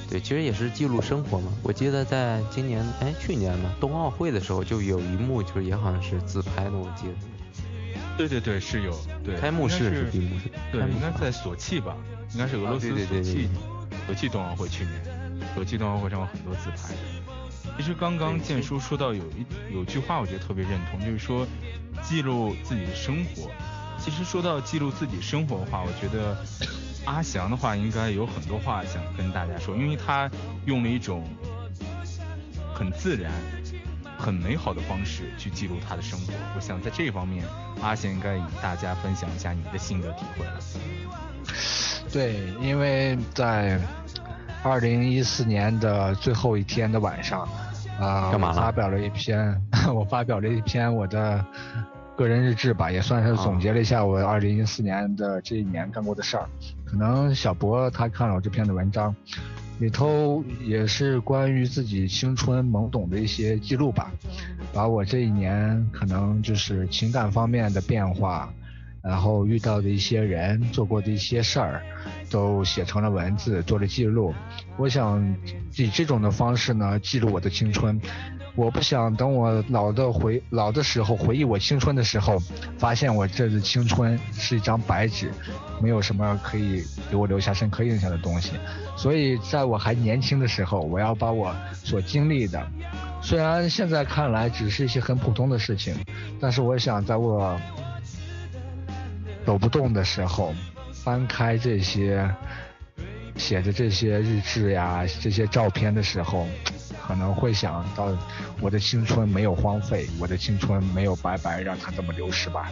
[0.10, 1.52] 对，其实也是记录生活嘛。
[1.62, 7.14] 我记得在今年，哎，去年嘛，冬奥会的时候就有一幕，就是也好像是自拍的，我记得。
[8.18, 8.92] 对对对，是有。
[9.24, 9.38] 对。
[9.38, 10.50] 开幕式是闭幕式。
[10.72, 11.96] 对，应该在索契吧？
[12.34, 13.50] 应该是俄罗斯索契，
[14.06, 15.02] 索契冬奥会去年，
[15.56, 16.94] 国际冬奥会上有很多自拍。
[17.78, 21.48] 其实刚刚建叔说到有一有句话，我觉得特别认同，就是说
[22.02, 23.50] 记录自己的生活。
[23.98, 26.38] 其实说到记录自己生活的话，我觉得。
[27.06, 30.30] 阿翔的话应该有很多话想跟大家说，因为他
[30.66, 31.28] 用了一种
[32.76, 33.32] 很自然、
[34.16, 36.34] 很美好的方式去记录他的生活。
[36.56, 37.44] 我想在这方面，
[37.82, 40.60] 阿翔应该与大家分享一下你的心得体会了。
[42.12, 43.80] 对，因为在
[44.64, 47.48] 二零一四年的最后一天的晚上，
[48.00, 48.52] 啊，干嘛？
[48.52, 49.56] 发表了一篇，
[49.94, 51.46] 我发表了一篇我的。
[52.16, 56.50] 个人日志吧，也算是总结了一下我二零一四年的这一年干过的事儿。
[56.84, 59.16] 可能小博他看了我这篇的文章，
[59.80, 64.12] 里头也是关于自己青春懵懂的一些记录吧，
[64.74, 68.52] 把我这一年可能就是情感方面的变化，
[69.02, 71.82] 然后遇到的一些人，做过的一些事儿，
[72.30, 74.34] 都写成了文字，做了记录。
[74.78, 75.36] 我想
[75.76, 78.00] 以这种的方式呢，记录我的青春。
[78.56, 82.38] 我不想等我老的回老的时候回忆我青春的时候，
[82.78, 85.32] 发现我这的青春是一张白纸，
[85.82, 88.52] 没有什么可以给我留下深刻印象的东西。
[88.98, 92.62] 所以在我还年轻的时候，我要把我所经历的，
[93.22, 95.96] 虽然现在看来只是一些很普通的事情，
[96.42, 97.58] 但是我想在我
[99.50, 100.54] 走不动的时候，
[100.94, 102.30] 翻开这些
[103.36, 106.48] 写着这些日志呀、这些照片的时候。
[107.02, 108.16] 可能会想到
[108.62, 112.70] 我的青春没有荒废，我的青春没有白白让它这么流逝吧。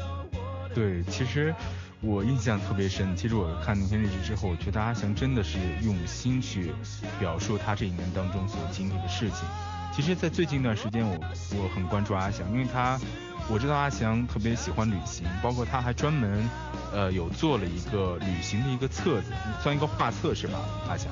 [0.76, 1.52] 对，其实
[2.00, 3.16] 我印象特别深。
[3.16, 6.72] 其实我看那篇日志之后，我觉得阿翔真的是用心去
[7.20, 9.40] 表述他这一年当中所经历的事情。
[9.92, 11.18] 其实，在最近一段时间，我
[11.60, 13.00] 我很关注阿翔，因为他
[13.50, 16.50] 我知道阿翔特别喜欢旅行，包括他还专门
[16.94, 19.32] 呃有做了一个旅行的一个册子，
[19.64, 20.60] 算一个画册是吧？
[20.90, 21.08] 阿翔。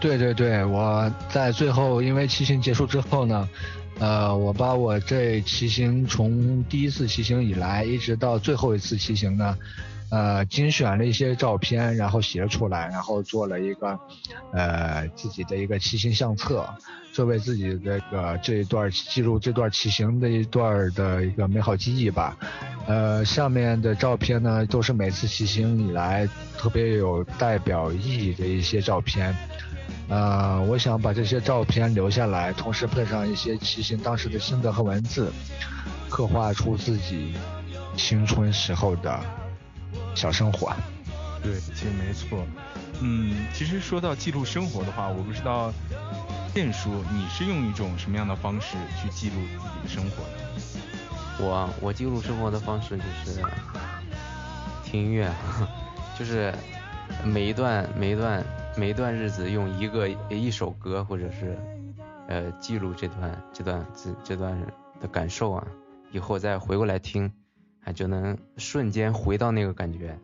[0.00, 3.46] 对对对，我在最后因为骑行结束之后呢，
[3.98, 9.54] 呃，我把我这骑行从第一次骑行以来一直到最后一次骑行呢，
[10.10, 13.98] 呃，精选了一些照片，然后写出来，然后做了一个
[14.52, 16.68] 呃自己的一个骑行相册，
[17.12, 22.36] 作为自己这个这一段记录这段骑行的一段的一个美好记忆吧。
[22.86, 29.34] 呃，上面的照片呢都是每次骑行以来特别有代表意义的一些照片。
[30.08, 35.30] 呃，我想把这些照片留下来，同时配上一些骑行当时的心得和文字，
[36.08, 37.34] 刻画出自己
[37.96, 39.20] 青春时候的
[40.14, 40.72] 小生活。
[41.42, 42.44] 对，其实没错。
[43.00, 45.72] 嗯，其实说到记录生活的话，我不知道
[46.52, 51.44] 电叔你是用一种什么样的方式去记录自己的生活的？
[51.44, 53.42] 我我记录生活的方式就是
[54.84, 55.32] 听音乐，
[56.18, 56.54] 就是
[57.24, 58.44] 每一段每一段。
[58.76, 61.58] 每一段日子用一个一首歌，或者是
[62.28, 64.56] 呃记录这段这段这这段
[65.00, 65.66] 的感受啊，
[66.12, 67.30] 以后再回过来听，
[67.80, 70.18] 还就能瞬间回到那个感觉。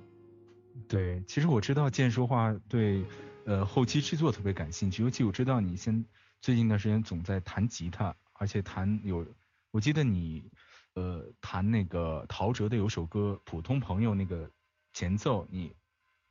[0.86, 3.04] 对，其实我知道健说话对
[3.44, 6.04] 呃后期制作特别感兴趣，尤其我知道你现
[6.40, 9.26] 最近一段时间总在弹吉他，而且弹有，
[9.70, 10.50] 我记得你
[10.94, 14.48] 呃弹那个陶喆的有首歌《普通朋友》那个
[14.92, 15.74] 前奏，你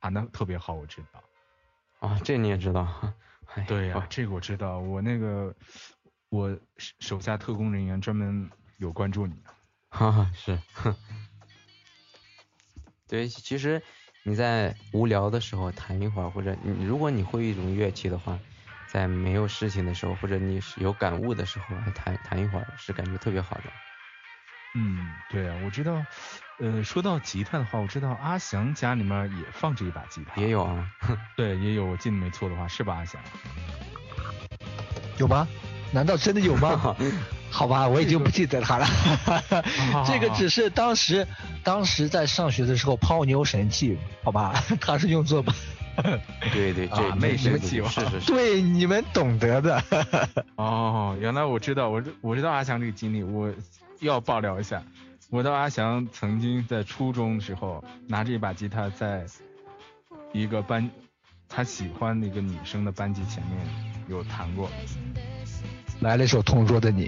[0.00, 1.22] 弹的特别好，我知道。
[2.08, 3.14] 啊，这你也知道？
[3.66, 5.54] 对呀，这个我知道，我那个
[6.28, 9.34] 我手下特工人员专门有关注你。
[9.96, 10.58] 哈哈，是。
[13.08, 13.80] 对，其实
[14.24, 18.38] 你在无聊的时候弹一会儿，或者你如果你会一种乐器的话，
[18.86, 23.72] 在没有事情的时候，或者你有感悟的时候，弹弹一会儿是感觉特别好的。
[24.74, 26.04] 嗯，对啊，我知道。
[26.58, 30.38] 呃，说到吉他的话，我知道阿翔家里面也放着一把吉他。
[30.38, 30.90] 也有啊。
[31.34, 31.86] 对，也有。
[31.86, 33.22] 我记得没错的话，是吧，阿翔？
[35.16, 35.48] 有吗？
[35.90, 36.94] 难道真的有吗？
[37.56, 38.86] 好吧，我已经不记得他了。
[40.06, 41.26] 这个只是当时，
[41.64, 45.42] 当时在上学的时候泡妞神器，好吧， 他是用作。
[46.52, 48.26] 对对， 这没神器是是是。
[48.26, 49.82] 对，你们懂得的。
[50.56, 53.50] 哦，原来我知道，我我知道阿翔这个经历，我
[54.00, 54.82] 要爆料一下。
[55.30, 59.24] 我的阿翔曾经在初中的时候拿着一把吉他，在
[60.34, 60.90] 一个班
[61.48, 63.58] 他喜欢的一个女生的班级前面
[64.08, 64.70] 有弹过。
[66.00, 67.06] 来了一首《同桌的你》。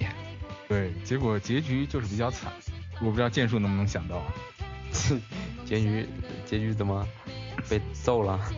[0.68, 2.52] 对，结果结局就是比较惨，
[3.00, 4.22] 我不知道剑术能不能想到，
[5.64, 6.06] 结局
[6.44, 7.06] 结局怎么
[7.68, 8.38] 被揍了？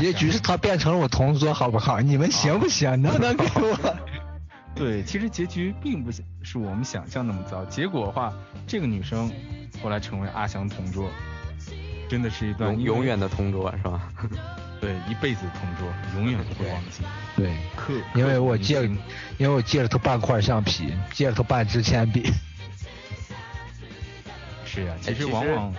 [0.00, 2.00] 结局是他变成了我同桌，好不好？
[2.00, 3.00] 你们行不行？
[3.00, 3.96] 能不能给我？
[4.74, 8.32] 对，其实结局并不是我们想象那么糟，结果的话，
[8.66, 9.30] 这个女生
[9.80, 11.08] 后来成为阿翔同桌，
[12.08, 14.08] 真的是一段永远的同桌，是吧？
[14.84, 17.02] 对，一辈子同桌，永远不会忘记。
[17.34, 17.56] 对，
[18.14, 18.82] 因为我借，
[19.38, 22.30] 因为我借了他半块橡皮，借了他半支铅笔。
[24.66, 25.74] 是呀，其实往往，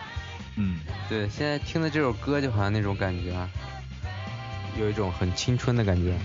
[0.56, 3.48] 嗯，对，现在听的这首歌就好像那种感觉，啊，
[4.80, 6.18] 有一种很青春的感觉。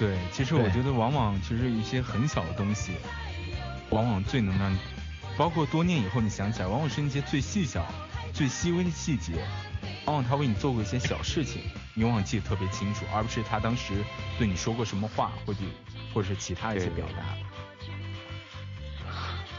[0.00, 2.94] 对，其实我觉得往往其实一些很小的东西，
[3.90, 4.76] 往往最能让，
[5.36, 7.86] 包括多年以后你想起来，往往是那些最细小、
[8.32, 9.34] 最细微的细节，
[10.06, 11.62] 往往他为你做过一些小事情。
[11.94, 13.92] 你往往记得特别清楚，而不是他当时
[14.38, 15.60] 对你说过什么话，或者
[16.14, 17.22] 或者是其他一些表达。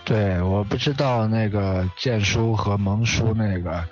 [0.03, 3.87] 对，我不知道那个剑叔和萌叔那个，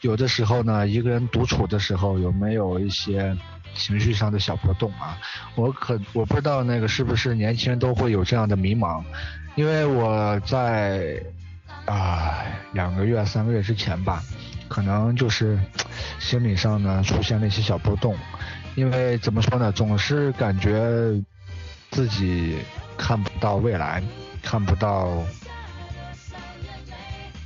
[0.00, 3.36] 有的时候呢，一个人独处的时候有没有一些
[3.74, 5.16] 情绪上的小波动啊？
[5.54, 9.04] 我可我不知道那个是不是年轻人都会有这样的迷茫，
[9.54, 11.22] 因为我在
[11.84, 14.22] 啊两个月、三个月之前吧。
[14.68, 15.58] 可能就是
[16.18, 18.16] 心理上呢出现了一些小波动，
[18.74, 20.80] 因为怎么说呢，总是感觉
[21.90, 22.58] 自己
[22.96, 24.02] 看不到未来，
[24.42, 25.22] 看不到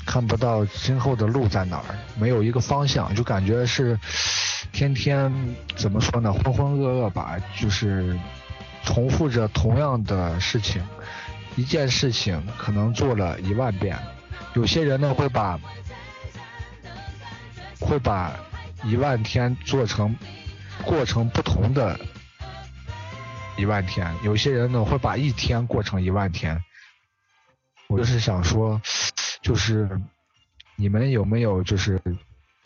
[0.07, 3.99] 看不到今后的路在哪儿，没有一个方向，就感觉是
[4.73, 5.31] 天天
[5.77, 8.19] 怎么说呢，浑浑噩噩吧，就是
[8.85, 10.83] 重复着同样的事情，
[11.57, 13.99] 一件事情可能做了一万遍，
[14.55, 15.59] 有些人呢会把。
[17.81, 18.35] 会把
[18.85, 20.15] 一万天做成
[20.85, 21.99] 过程不同的
[23.57, 26.63] 一万天，有些人呢会把一天过成一万天。
[27.89, 28.81] 我就是想说，
[29.43, 29.89] 就是
[30.77, 32.01] 你们有没有就是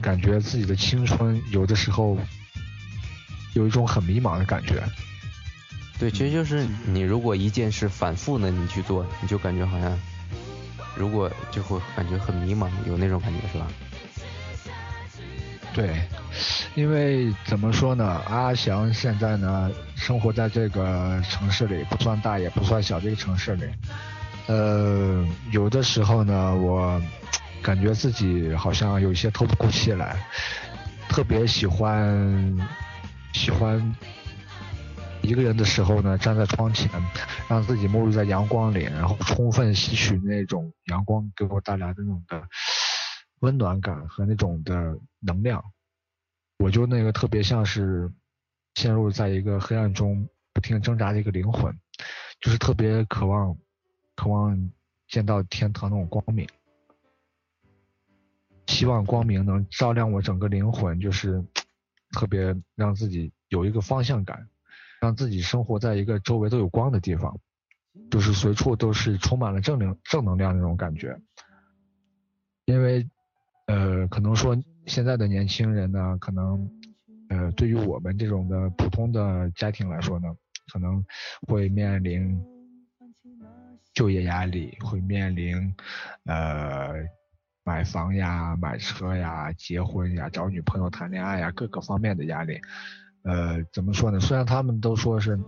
[0.00, 2.18] 感觉自己的青春有的时候
[3.54, 4.82] 有一种很迷茫的感觉？
[5.98, 9.96] 对，其实就是你如果一件事反复的你去做，你就感觉好像
[10.96, 13.68] 如果就会感觉很迷茫，有那种感觉是吧？
[15.74, 16.02] 对，
[16.74, 23.64] 因为怎么说呢，阿翔现在呢生活在这个城市里，不算大也不算小这个城市里，
[24.48, 27.00] 呃，有的时候呢，我
[27.62, 30.16] 感觉自己好像有些透不过气来，
[31.08, 32.54] 特别喜欢
[33.32, 33.96] 喜欢
[35.22, 36.90] 一个人的时候呢，站在窗前，
[37.48, 42.42] 让自己沐浴在阳光里，然后充分吸取那种阳光给我带来的那种的。
[43.42, 45.64] 温暖感和那种的能量，
[46.58, 48.08] 我就那个特别像是
[48.76, 51.76] 陷入在一个黑暗中不停挣扎的一个灵魂，
[52.40, 53.58] 就是特别渴望
[54.14, 54.70] 渴望
[55.08, 56.46] 见到天堂那种光明，
[58.68, 61.44] 希望光明能照亮我整个灵魂，就是
[62.12, 64.48] 特别让自己有一个方向感，
[65.00, 67.36] 让自己生活在一个周围都有光的地方，
[68.08, 71.20] 就是随处都是充满了正能正能量那种感觉，
[72.66, 73.10] 因为。
[73.66, 74.56] 呃，可能说
[74.86, 76.68] 现在的年轻人呢，可能
[77.28, 80.28] 呃，对于我们这种的普通的家庭来说呢，
[80.72, 81.04] 可能
[81.46, 82.38] 会面临
[83.94, 85.74] 就业压力，会面临
[86.24, 86.92] 呃
[87.64, 92.60] 买房呀、买车呀、结婚呀、找女朋友谈恋爱呀各个方面的压力。
[93.22, 94.18] 呃，怎么说呢？
[94.18, 95.38] 虽然他们都说是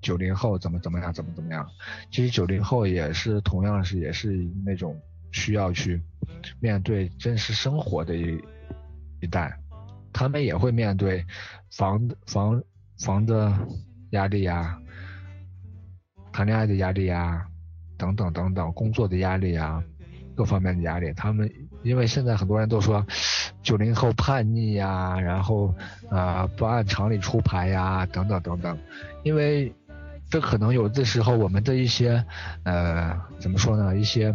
[0.00, 1.68] 九零后怎么怎么样，怎么怎么样。
[2.10, 4.32] 其实九零后也是同样是也是
[4.64, 4.98] 那种
[5.32, 6.00] 需要去
[6.60, 8.40] 面对真实生活的一
[9.20, 9.58] 一代，
[10.12, 11.24] 他们也会面对
[11.70, 12.62] 房房
[12.98, 13.52] 房的
[14.10, 14.78] 压力呀，
[16.32, 17.46] 谈恋爱的压力呀，
[17.96, 19.82] 等等等等，工作的压力呀，
[20.36, 21.12] 各方面的压力。
[21.12, 21.50] 他们
[21.82, 23.06] 因为现在很多人都说
[23.62, 25.74] 九零后叛逆呀，然后
[26.10, 28.78] 啊不按常理出牌呀，等等等等，
[29.24, 29.72] 因为。
[30.30, 32.22] 这可能有的时候我们的一些，
[32.64, 33.96] 呃，怎么说呢？
[33.96, 34.30] 一些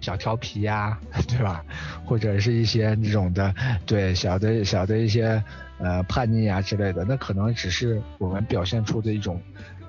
[0.00, 0.98] 小调皮呀，
[1.28, 1.64] 对吧？
[2.04, 3.54] 或者是一些这种的，
[3.86, 5.42] 对小的小的一些
[5.78, 9.40] 呃叛逆啊之类的，那可能只是我们表现出的一种，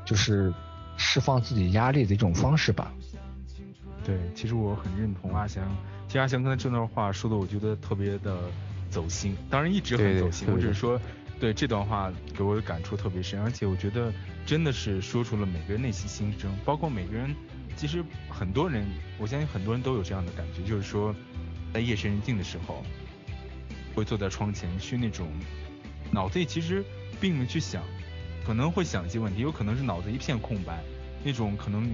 [0.06, 0.54] 就是
[0.98, 2.92] 释放自己压力的一种方式吧。
[4.04, 5.64] 对，其实我很认同阿翔，
[6.08, 8.38] 其实阿翔刚才这段话说的，我觉得特别的
[8.90, 10.48] 走心，当然一直很走心。
[10.52, 11.00] 我只是说，
[11.40, 14.12] 对这段话给我的感触特别深，而且我觉得。
[14.44, 17.34] 真的是说出了每个人内心心声，包括每个人，
[17.76, 18.86] 其实很多人，
[19.18, 21.16] 我相信很多人都有这样的感觉，就是说，
[21.74, 22.84] 在夜深人静的时候，
[23.96, 25.28] 会坐在窗前，去那种
[26.12, 26.84] 脑子里其实
[27.20, 27.84] 并没去想，
[28.46, 30.84] 可能会想一些问题，有可能是脑子一片空白，
[31.24, 31.90] 那种可能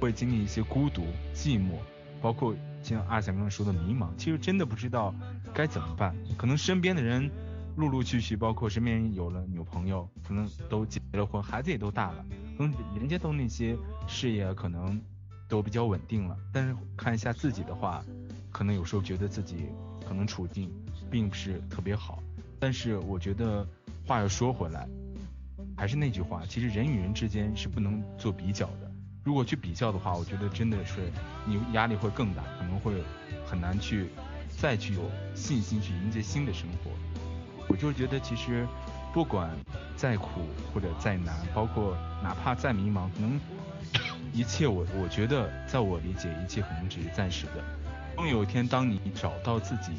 [0.00, 1.78] 会经历一些孤独、寂寞，
[2.20, 5.14] 包括像阿翔刚刚说的迷茫，其实真的不知道
[5.54, 7.30] 该怎么办，可能身边的人。
[7.76, 12.24] 陆陆续续，包括身边有了女朋友，可能都结了婚，孩子也都大了，
[12.58, 13.76] 可能人家都那些
[14.08, 15.00] 事业可能
[15.48, 16.36] 都比较稳定了。
[16.52, 18.04] 但是看一下自己的话，
[18.50, 19.66] 可能有时候觉得自己
[20.06, 20.68] 可能处境
[21.08, 22.20] 并不是特别好。
[22.58, 23.64] 但是我觉得
[24.04, 24.88] 话又说回来，
[25.76, 28.90] 还是那句话，其实人与人之间是不能做比较的。
[29.22, 31.12] 如果去比较的话，我觉得真的是
[31.46, 33.04] 你压力会更大，可能会
[33.46, 34.08] 很难去
[34.48, 35.02] 再去有
[35.34, 36.90] 信心去迎接新的生活。
[37.68, 38.66] 我就觉得，其实
[39.12, 39.50] 不管
[39.96, 40.42] 再苦
[40.72, 43.40] 或者再难，包括哪怕再迷茫，可能
[44.32, 47.64] 一切我我觉得，在我理解，一切可能只是暂时的。
[48.16, 49.92] 终有一天，当你找到自己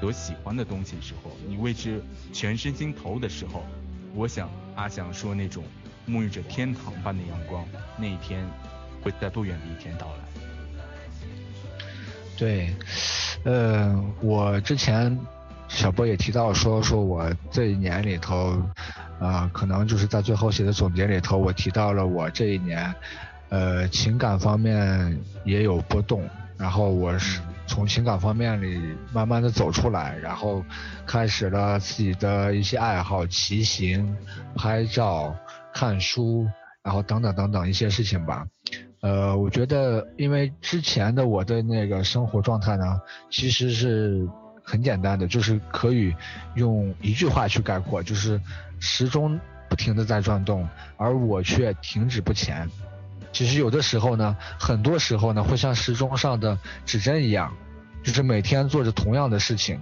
[0.00, 2.02] 所喜欢的东西的时候，你为之
[2.32, 3.64] 全身心投的时候，
[4.14, 5.64] 我想阿翔说那种
[6.06, 7.64] 沐浴着天堂般的阳光，
[7.96, 8.46] 那一天
[9.02, 10.22] 会在不远的一天到来。
[12.36, 12.74] 对，
[13.44, 15.18] 呃，我之前。
[15.68, 18.60] 小波也提到说，说我这一年里头，
[19.20, 22.92] 呃，可能就是在最后写的总结里头，我提到了我这一年，
[23.50, 28.80] 呃，情感方面也有波动，然后我是从情感方面里
[29.12, 30.64] 慢慢的走出来，然后
[31.06, 34.16] 开始了自己的一些爱好，骑行、
[34.56, 35.36] 拍照、
[35.72, 36.46] 看书，
[36.82, 38.46] 然后等等等等一些事情吧。
[39.02, 43.00] 呃，我觉得因为之前的我的那个生活状态呢，
[43.30, 44.26] 其实是。
[44.68, 46.14] 很简单的，就是可以
[46.54, 48.38] 用一句话去概括，就是
[48.80, 52.68] 时钟不停的在转动，而我却停止不前。
[53.32, 57.50] 其实有的时候呢，很多时候呢，会像时钟上的指针一样，
[58.02, 59.80] 就是每天做着同样的事情，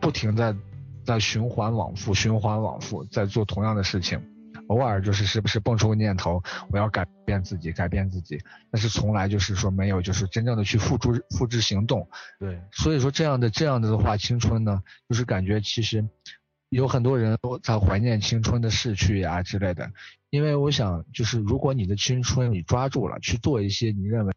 [0.00, 0.56] 不停的
[1.04, 4.20] 在循环往复，循环往复，在做同样的事情。
[4.68, 8.38] 偶尔就是时不时蹦出个念头，我要改变自己，改变自己，
[8.70, 12.08] 但是从来就是说没有，就是真正的去付诸付之行动。
[12.40, 16.08] 对，所以说这样的这样的的话，青春呢，就是感觉其实
[16.68, 19.90] 有很多人都在怀念青春的逝去呀之类的。
[20.30, 24.34] 因为我想，就是如果你的青春你抓住了，去做一些你认为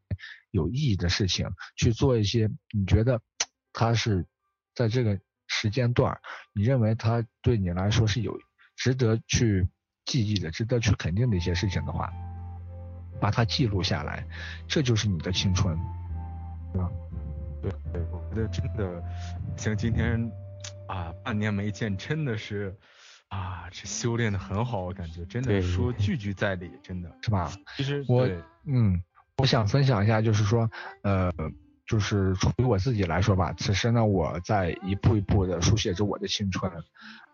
[0.52, 3.20] 有意义的事情，去做一些你觉得
[3.74, 4.28] 它是
[4.76, 6.20] 在这个时间段，
[6.54, 8.40] 你认为它对你来说是有
[8.76, 9.68] 值得去。
[10.10, 12.12] 记忆的、值得去肯定的一些事情的话，
[13.22, 14.26] 把它记录下来，
[14.68, 15.78] 这就是你的青春，
[16.74, 16.90] 对吧？
[17.62, 19.04] 对对，我觉得真的
[19.56, 20.20] 像今天
[20.88, 22.76] 啊，半年没见，真的是
[23.28, 27.52] 啊，这修炼的很好，我感觉真的说句句在理，真的是吧？
[27.78, 28.28] 其实我
[28.66, 29.00] 嗯，
[29.38, 30.68] 我想分享一下，就是说
[31.04, 31.32] 呃。
[31.90, 36.72] 就是出于我自己来说吧，此时呢，我在一步一步的书写着我的青春，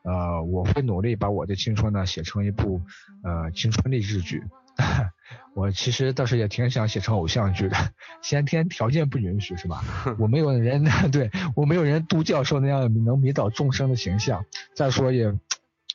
[0.03, 2.81] 呃，我会努力把我的青春呢写成一部
[3.21, 4.41] 呃青春励志剧。
[5.55, 7.75] 我其实倒是也挺想写成偶像剧的，
[8.21, 9.83] 先天条件不允许是吧？
[10.19, 15.37] 我没有人 对我没有人杜教授那样能迷倒众生的形象，再说也。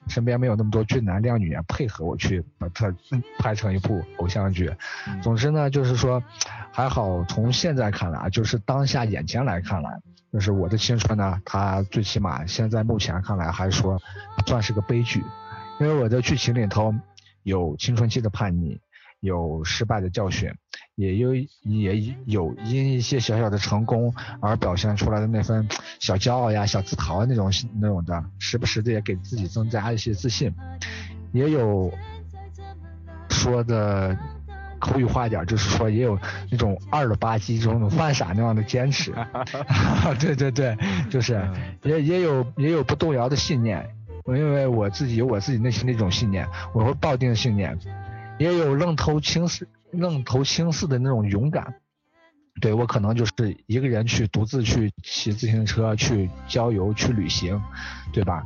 [0.08, 2.94] 身边没有那么多俊男靓女啊，配合我去把它
[3.38, 4.72] 拍成一部偶像剧。
[5.22, 6.22] 总之呢，就是说，
[6.72, 10.00] 还好从现在看来，就是当下眼前来看来，
[10.32, 14.00] 就是我的青春呢，它最起码现在目前看来还说
[14.46, 15.22] 算是个悲剧，
[15.78, 16.94] 因为我的剧情里头
[17.42, 18.80] 有青春期的叛逆。
[19.20, 20.50] 有失败的教训，
[20.94, 25.68] 也有也有因一些小小的成功而表现出来的那份
[25.98, 27.50] 小骄傲呀、小自豪那种
[27.80, 30.52] 那种的，时不时的也给自己增加一些自信，
[31.32, 31.92] 也有
[33.28, 34.16] 说的
[34.78, 36.18] 口语化一点，就是说也有
[36.50, 39.14] 那种二了吧唧、这种犯傻那样的坚持。
[40.18, 40.76] 对对对，
[41.10, 41.46] 就是
[41.82, 43.86] 也也有也有不动摇的信念。
[44.26, 47.76] 因为我自己有我自己内心的一种信念，我会抱定信念，
[48.40, 51.74] 也有愣头青似愣头青似的那种勇敢。
[52.60, 53.32] 对我可能就是
[53.66, 57.60] 一个人去独自去骑自行车去郊游去旅行，
[58.12, 58.42] 对吧？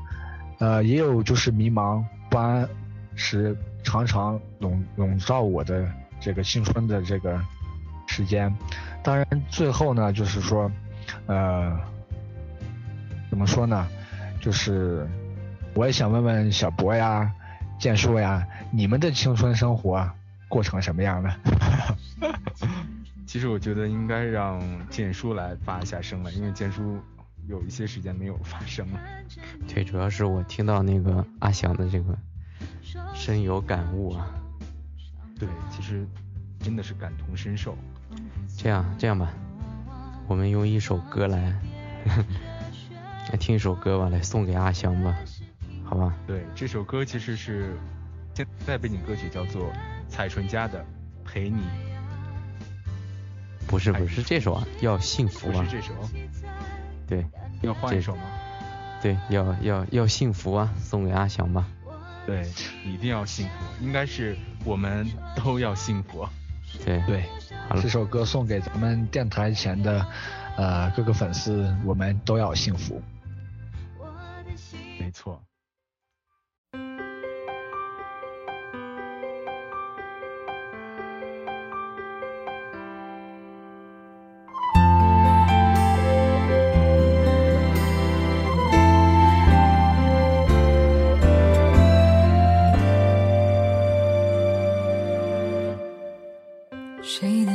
[0.59, 2.69] 呃，也有就是迷茫不安
[3.15, 5.89] 时常常笼笼罩我的
[6.21, 7.41] 这个青春的这个
[8.07, 8.55] 时间。
[9.03, 10.71] 当然最后呢，就是说，
[11.27, 11.77] 呃，
[13.31, 13.87] 怎么说呢？
[14.41, 15.09] 就是
[15.75, 17.33] 我也想问问小博呀、
[17.81, 20.11] 建硕呀，你们的青春生活
[20.49, 21.33] 过成什么样的？
[23.25, 24.61] 其实我觉得应该让
[24.91, 26.99] 建叔来发一下声了，因为建叔
[27.47, 28.99] 有一些时间没有发声了。
[29.73, 32.19] 对，主要是我听到那个阿翔的这个
[33.15, 34.29] 深有感悟啊。
[35.39, 36.05] 对，其实
[36.59, 37.79] 真的是感同身受。
[38.57, 39.33] 这样这样吧，
[40.27, 41.55] 我们用一首歌来
[43.31, 45.17] 来听一首歌吧，来送给阿翔吧，
[45.85, 46.13] 好吧？
[46.27, 47.77] 对，这首歌其实是
[48.35, 49.73] 现在背景歌曲叫做
[50.09, 50.81] 蔡淳佳的
[51.25, 51.63] 《陪你》。
[53.67, 55.63] 不是不是这首啊，要幸福啊。
[55.63, 55.93] 不是这首。
[57.07, 57.25] 对。
[57.63, 58.23] 要换一首吗？
[59.01, 61.67] 对，要要要幸福啊，送给阿翔吧。
[62.27, 62.47] 对，
[62.85, 66.29] 一定要幸福，应该是我们都要幸福。
[66.85, 67.25] 对对，
[67.67, 70.07] 好这首歌送给咱们电台前的
[70.59, 73.01] 呃各个粉丝，我们都要幸福。
[75.01, 75.43] 没错。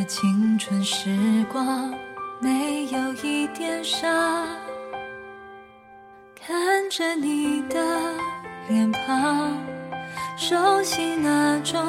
[0.10, 1.93] 青春时光
[2.41, 4.07] 没有一点傻，
[6.34, 7.78] 看着你的
[8.68, 9.55] 脸庞，
[10.36, 11.80] 熟悉那种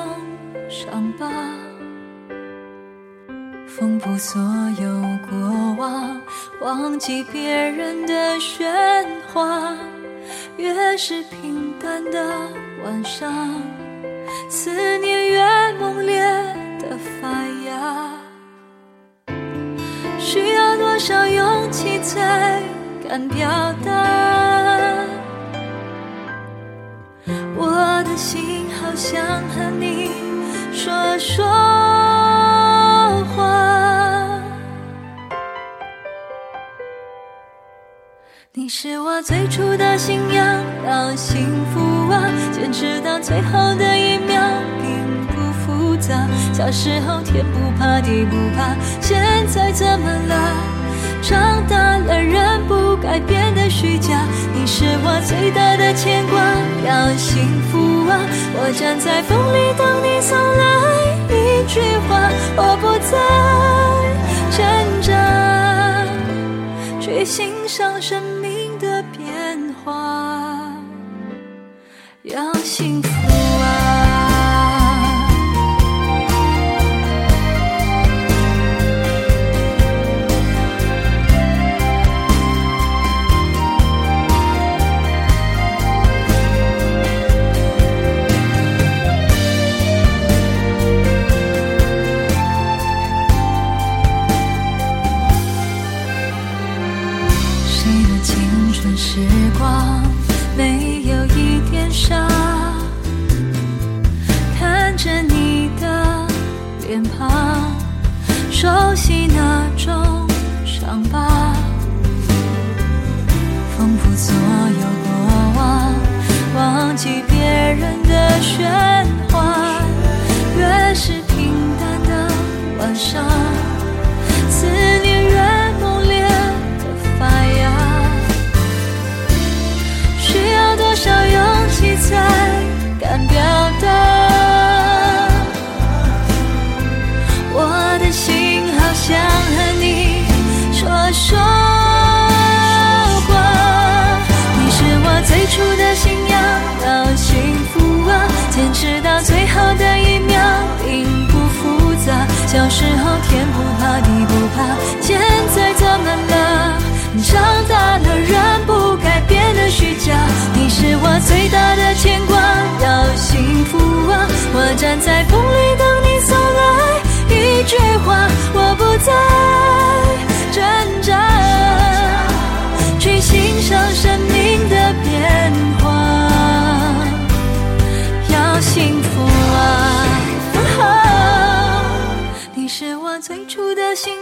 [0.69, 1.31] 伤疤，
[3.67, 4.39] 缝补所
[4.79, 5.01] 有
[5.31, 6.21] 过往，
[6.61, 9.75] 忘记别人的喧哗，
[10.59, 12.23] 越是平淡的
[12.85, 13.63] 晚上，
[14.51, 16.21] 思念越猛烈。
[17.21, 17.29] 发
[17.67, 17.71] 芽。
[20.19, 22.63] 需要多少勇气才
[23.09, 23.49] 敢表
[23.85, 23.91] 达？
[27.57, 30.11] 我的心好想和你
[30.73, 31.45] 说说
[33.35, 33.39] 话。
[38.53, 40.45] 你是我最初的信仰，
[40.87, 41.81] 要幸福
[42.11, 42.29] 啊！
[42.53, 44.30] 坚持到最后的一秒，
[46.53, 50.35] 小时候天不怕地不怕，现在怎么了？
[51.23, 54.25] 长大了人不该变得虚假。
[54.55, 56.41] 你是我最大的牵挂，
[56.87, 58.19] 要幸福啊！
[58.55, 60.65] 我站在风里等你送来
[61.29, 63.13] 一句话，我不再
[64.57, 64.59] 挣
[65.03, 65.11] 扎，
[67.01, 70.73] 去欣赏生命的变化。
[72.23, 73.30] 要幸福。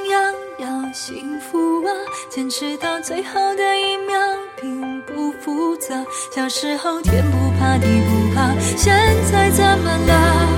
[0.09, 1.91] 仰，要幸福啊！
[2.29, 4.19] 坚持到最后的一秒，
[4.61, 5.95] 并不复杂。
[6.35, 8.95] 小时候天不怕地不怕，现
[9.31, 10.49] 在怎么了？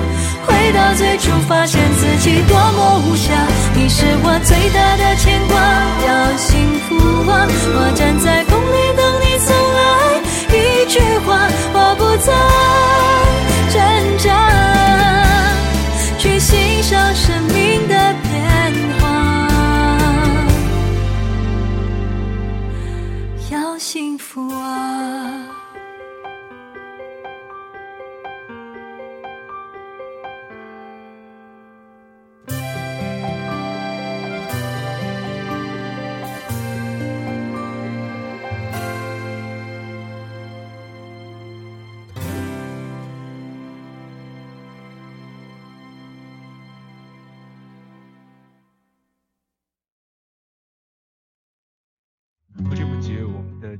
[0.46, 3.30] 回到最初，发现自己多么无暇。
[3.74, 5.58] 你是我最大的牵挂，
[6.06, 6.96] 要幸福
[7.30, 7.46] 啊！
[7.74, 9.78] 我站在风里等你送来
[10.56, 11.28] 一句话，
[11.74, 12.32] 我不在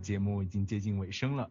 [0.01, 1.51] 节目已经接近尾声了。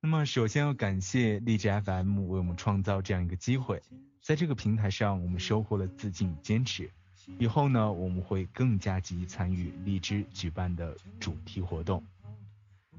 [0.00, 3.82] 那么，首先要感谢荔枝 FM 为我们创造这样一个机会，
[4.22, 6.90] 在这个平台上，我们收获了自信与坚持。
[7.38, 12.02] 以后呢，我们会更加积极参与荔枝举办的主题活动。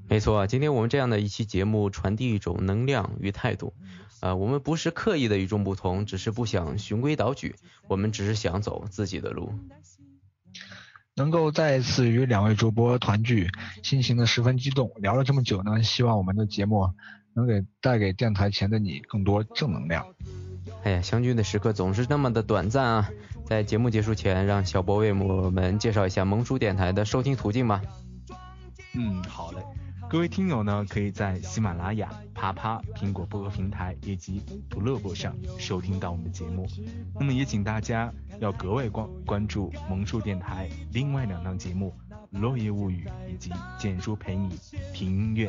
[0.08, 3.74] 没错，今天我们这样的一期节目，传递一种能量与态度。
[4.20, 7.56] 呃，我们不是刻意的与众不同，只是不想循规蹈矩，
[7.88, 9.52] 我们只是想走自己的路。
[11.22, 13.48] 能够再次与两位主播团聚，
[13.84, 14.90] 心情呢十分激动。
[14.96, 16.90] 聊了这么久呢，希望我们的节目
[17.32, 20.04] 能给带给电台前的你更多正能量。
[20.82, 23.08] 哎呀，相聚的时刻总是那么的短暂啊！
[23.46, 27.80] 在节目结束前，让小波为我们介绍一下萌叔电台的收听途径吧。
[28.96, 29.58] 嗯，好嘞。
[30.12, 36.68] 各位听友呢，可以在喜马拉雅、啪啪、苹果播客平台以及不乐播上收听到我们的节目。
[37.14, 41.94] 那么也请大家要格外关关注萌叔电台另外两档节目
[42.38, 43.48] 《落叶物语》以及
[43.78, 44.54] 《简叔陪你
[44.92, 45.48] 听音乐》。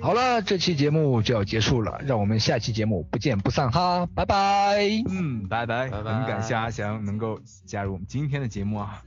[0.00, 4.78] 好了，这期节目就要结束了，让我们下期节目不见不散哈，拜拜。
[5.10, 9.02] 嗯，拜拜，拜拜很感谢阿翔能够加入我们今天的节目啊。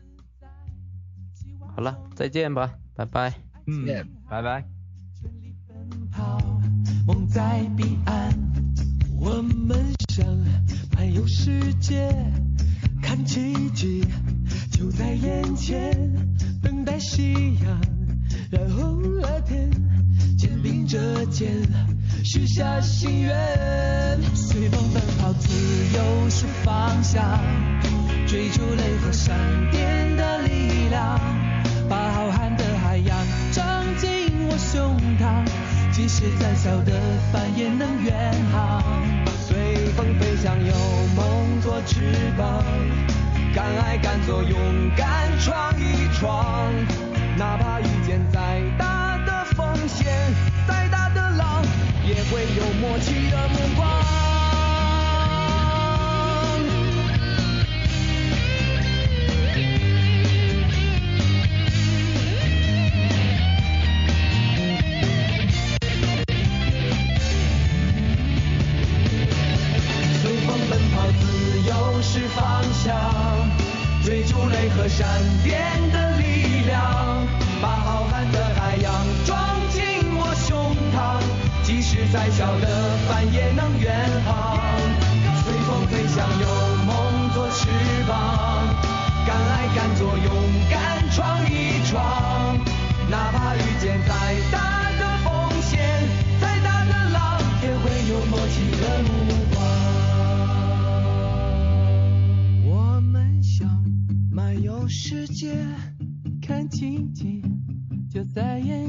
[1.76, 3.47] 好了，再见吧，拜拜。
[3.68, 4.64] 嗯见，拜拜。
[6.10, 6.40] 跑，
[7.06, 8.34] 梦在彼岸，
[9.20, 10.26] 我们想
[10.96, 12.10] 环游世界，
[13.02, 14.06] 看奇迹
[14.72, 15.92] 就在眼前，
[16.64, 17.82] 等待夕阳，
[18.50, 19.70] 然后蓝天，
[20.38, 21.52] 肩并着肩，
[22.24, 25.50] 许下心愿，随风奔跑，自
[25.94, 27.22] 由是方向，
[28.26, 29.38] 追逐雷和闪
[29.72, 31.20] 电的力量，
[36.18, 37.00] 即使再小的
[37.32, 38.84] 帆也能远航。
[39.48, 40.74] 随风飞翔，有
[41.16, 42.64] 梦做翅膀，
[43.54, 44.60] 敢爱敢做，勇
[44.96, 46.74] 敢闯一闯。
[47.38, 50.12] 哪怕遇见再大的风险，
[50.68, 51.62] 再大的浪，
[52.04, 54.27] 也会有默契的目光。
[74.88, 75.06] 闪
[75.44, 75.60] 电
[75.92, 77.28] 的力量，
[77.62, 78.92] 把浩瀚的海洋
[79.26, 79.38] 装
[79.70, 79.84] 进
[80.16, 81.20] 我胸膛，
[81.64, 82.67] 即使再小的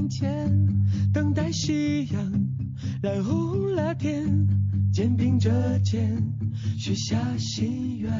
[0.08, 0.50] 前，
[1.12, 2.46] 等待夕阳，
[3.02, 4.46] 染红了天，
[4.92, 6.22] 肩并着肩，
[6.78, 8.10] 许下心愿。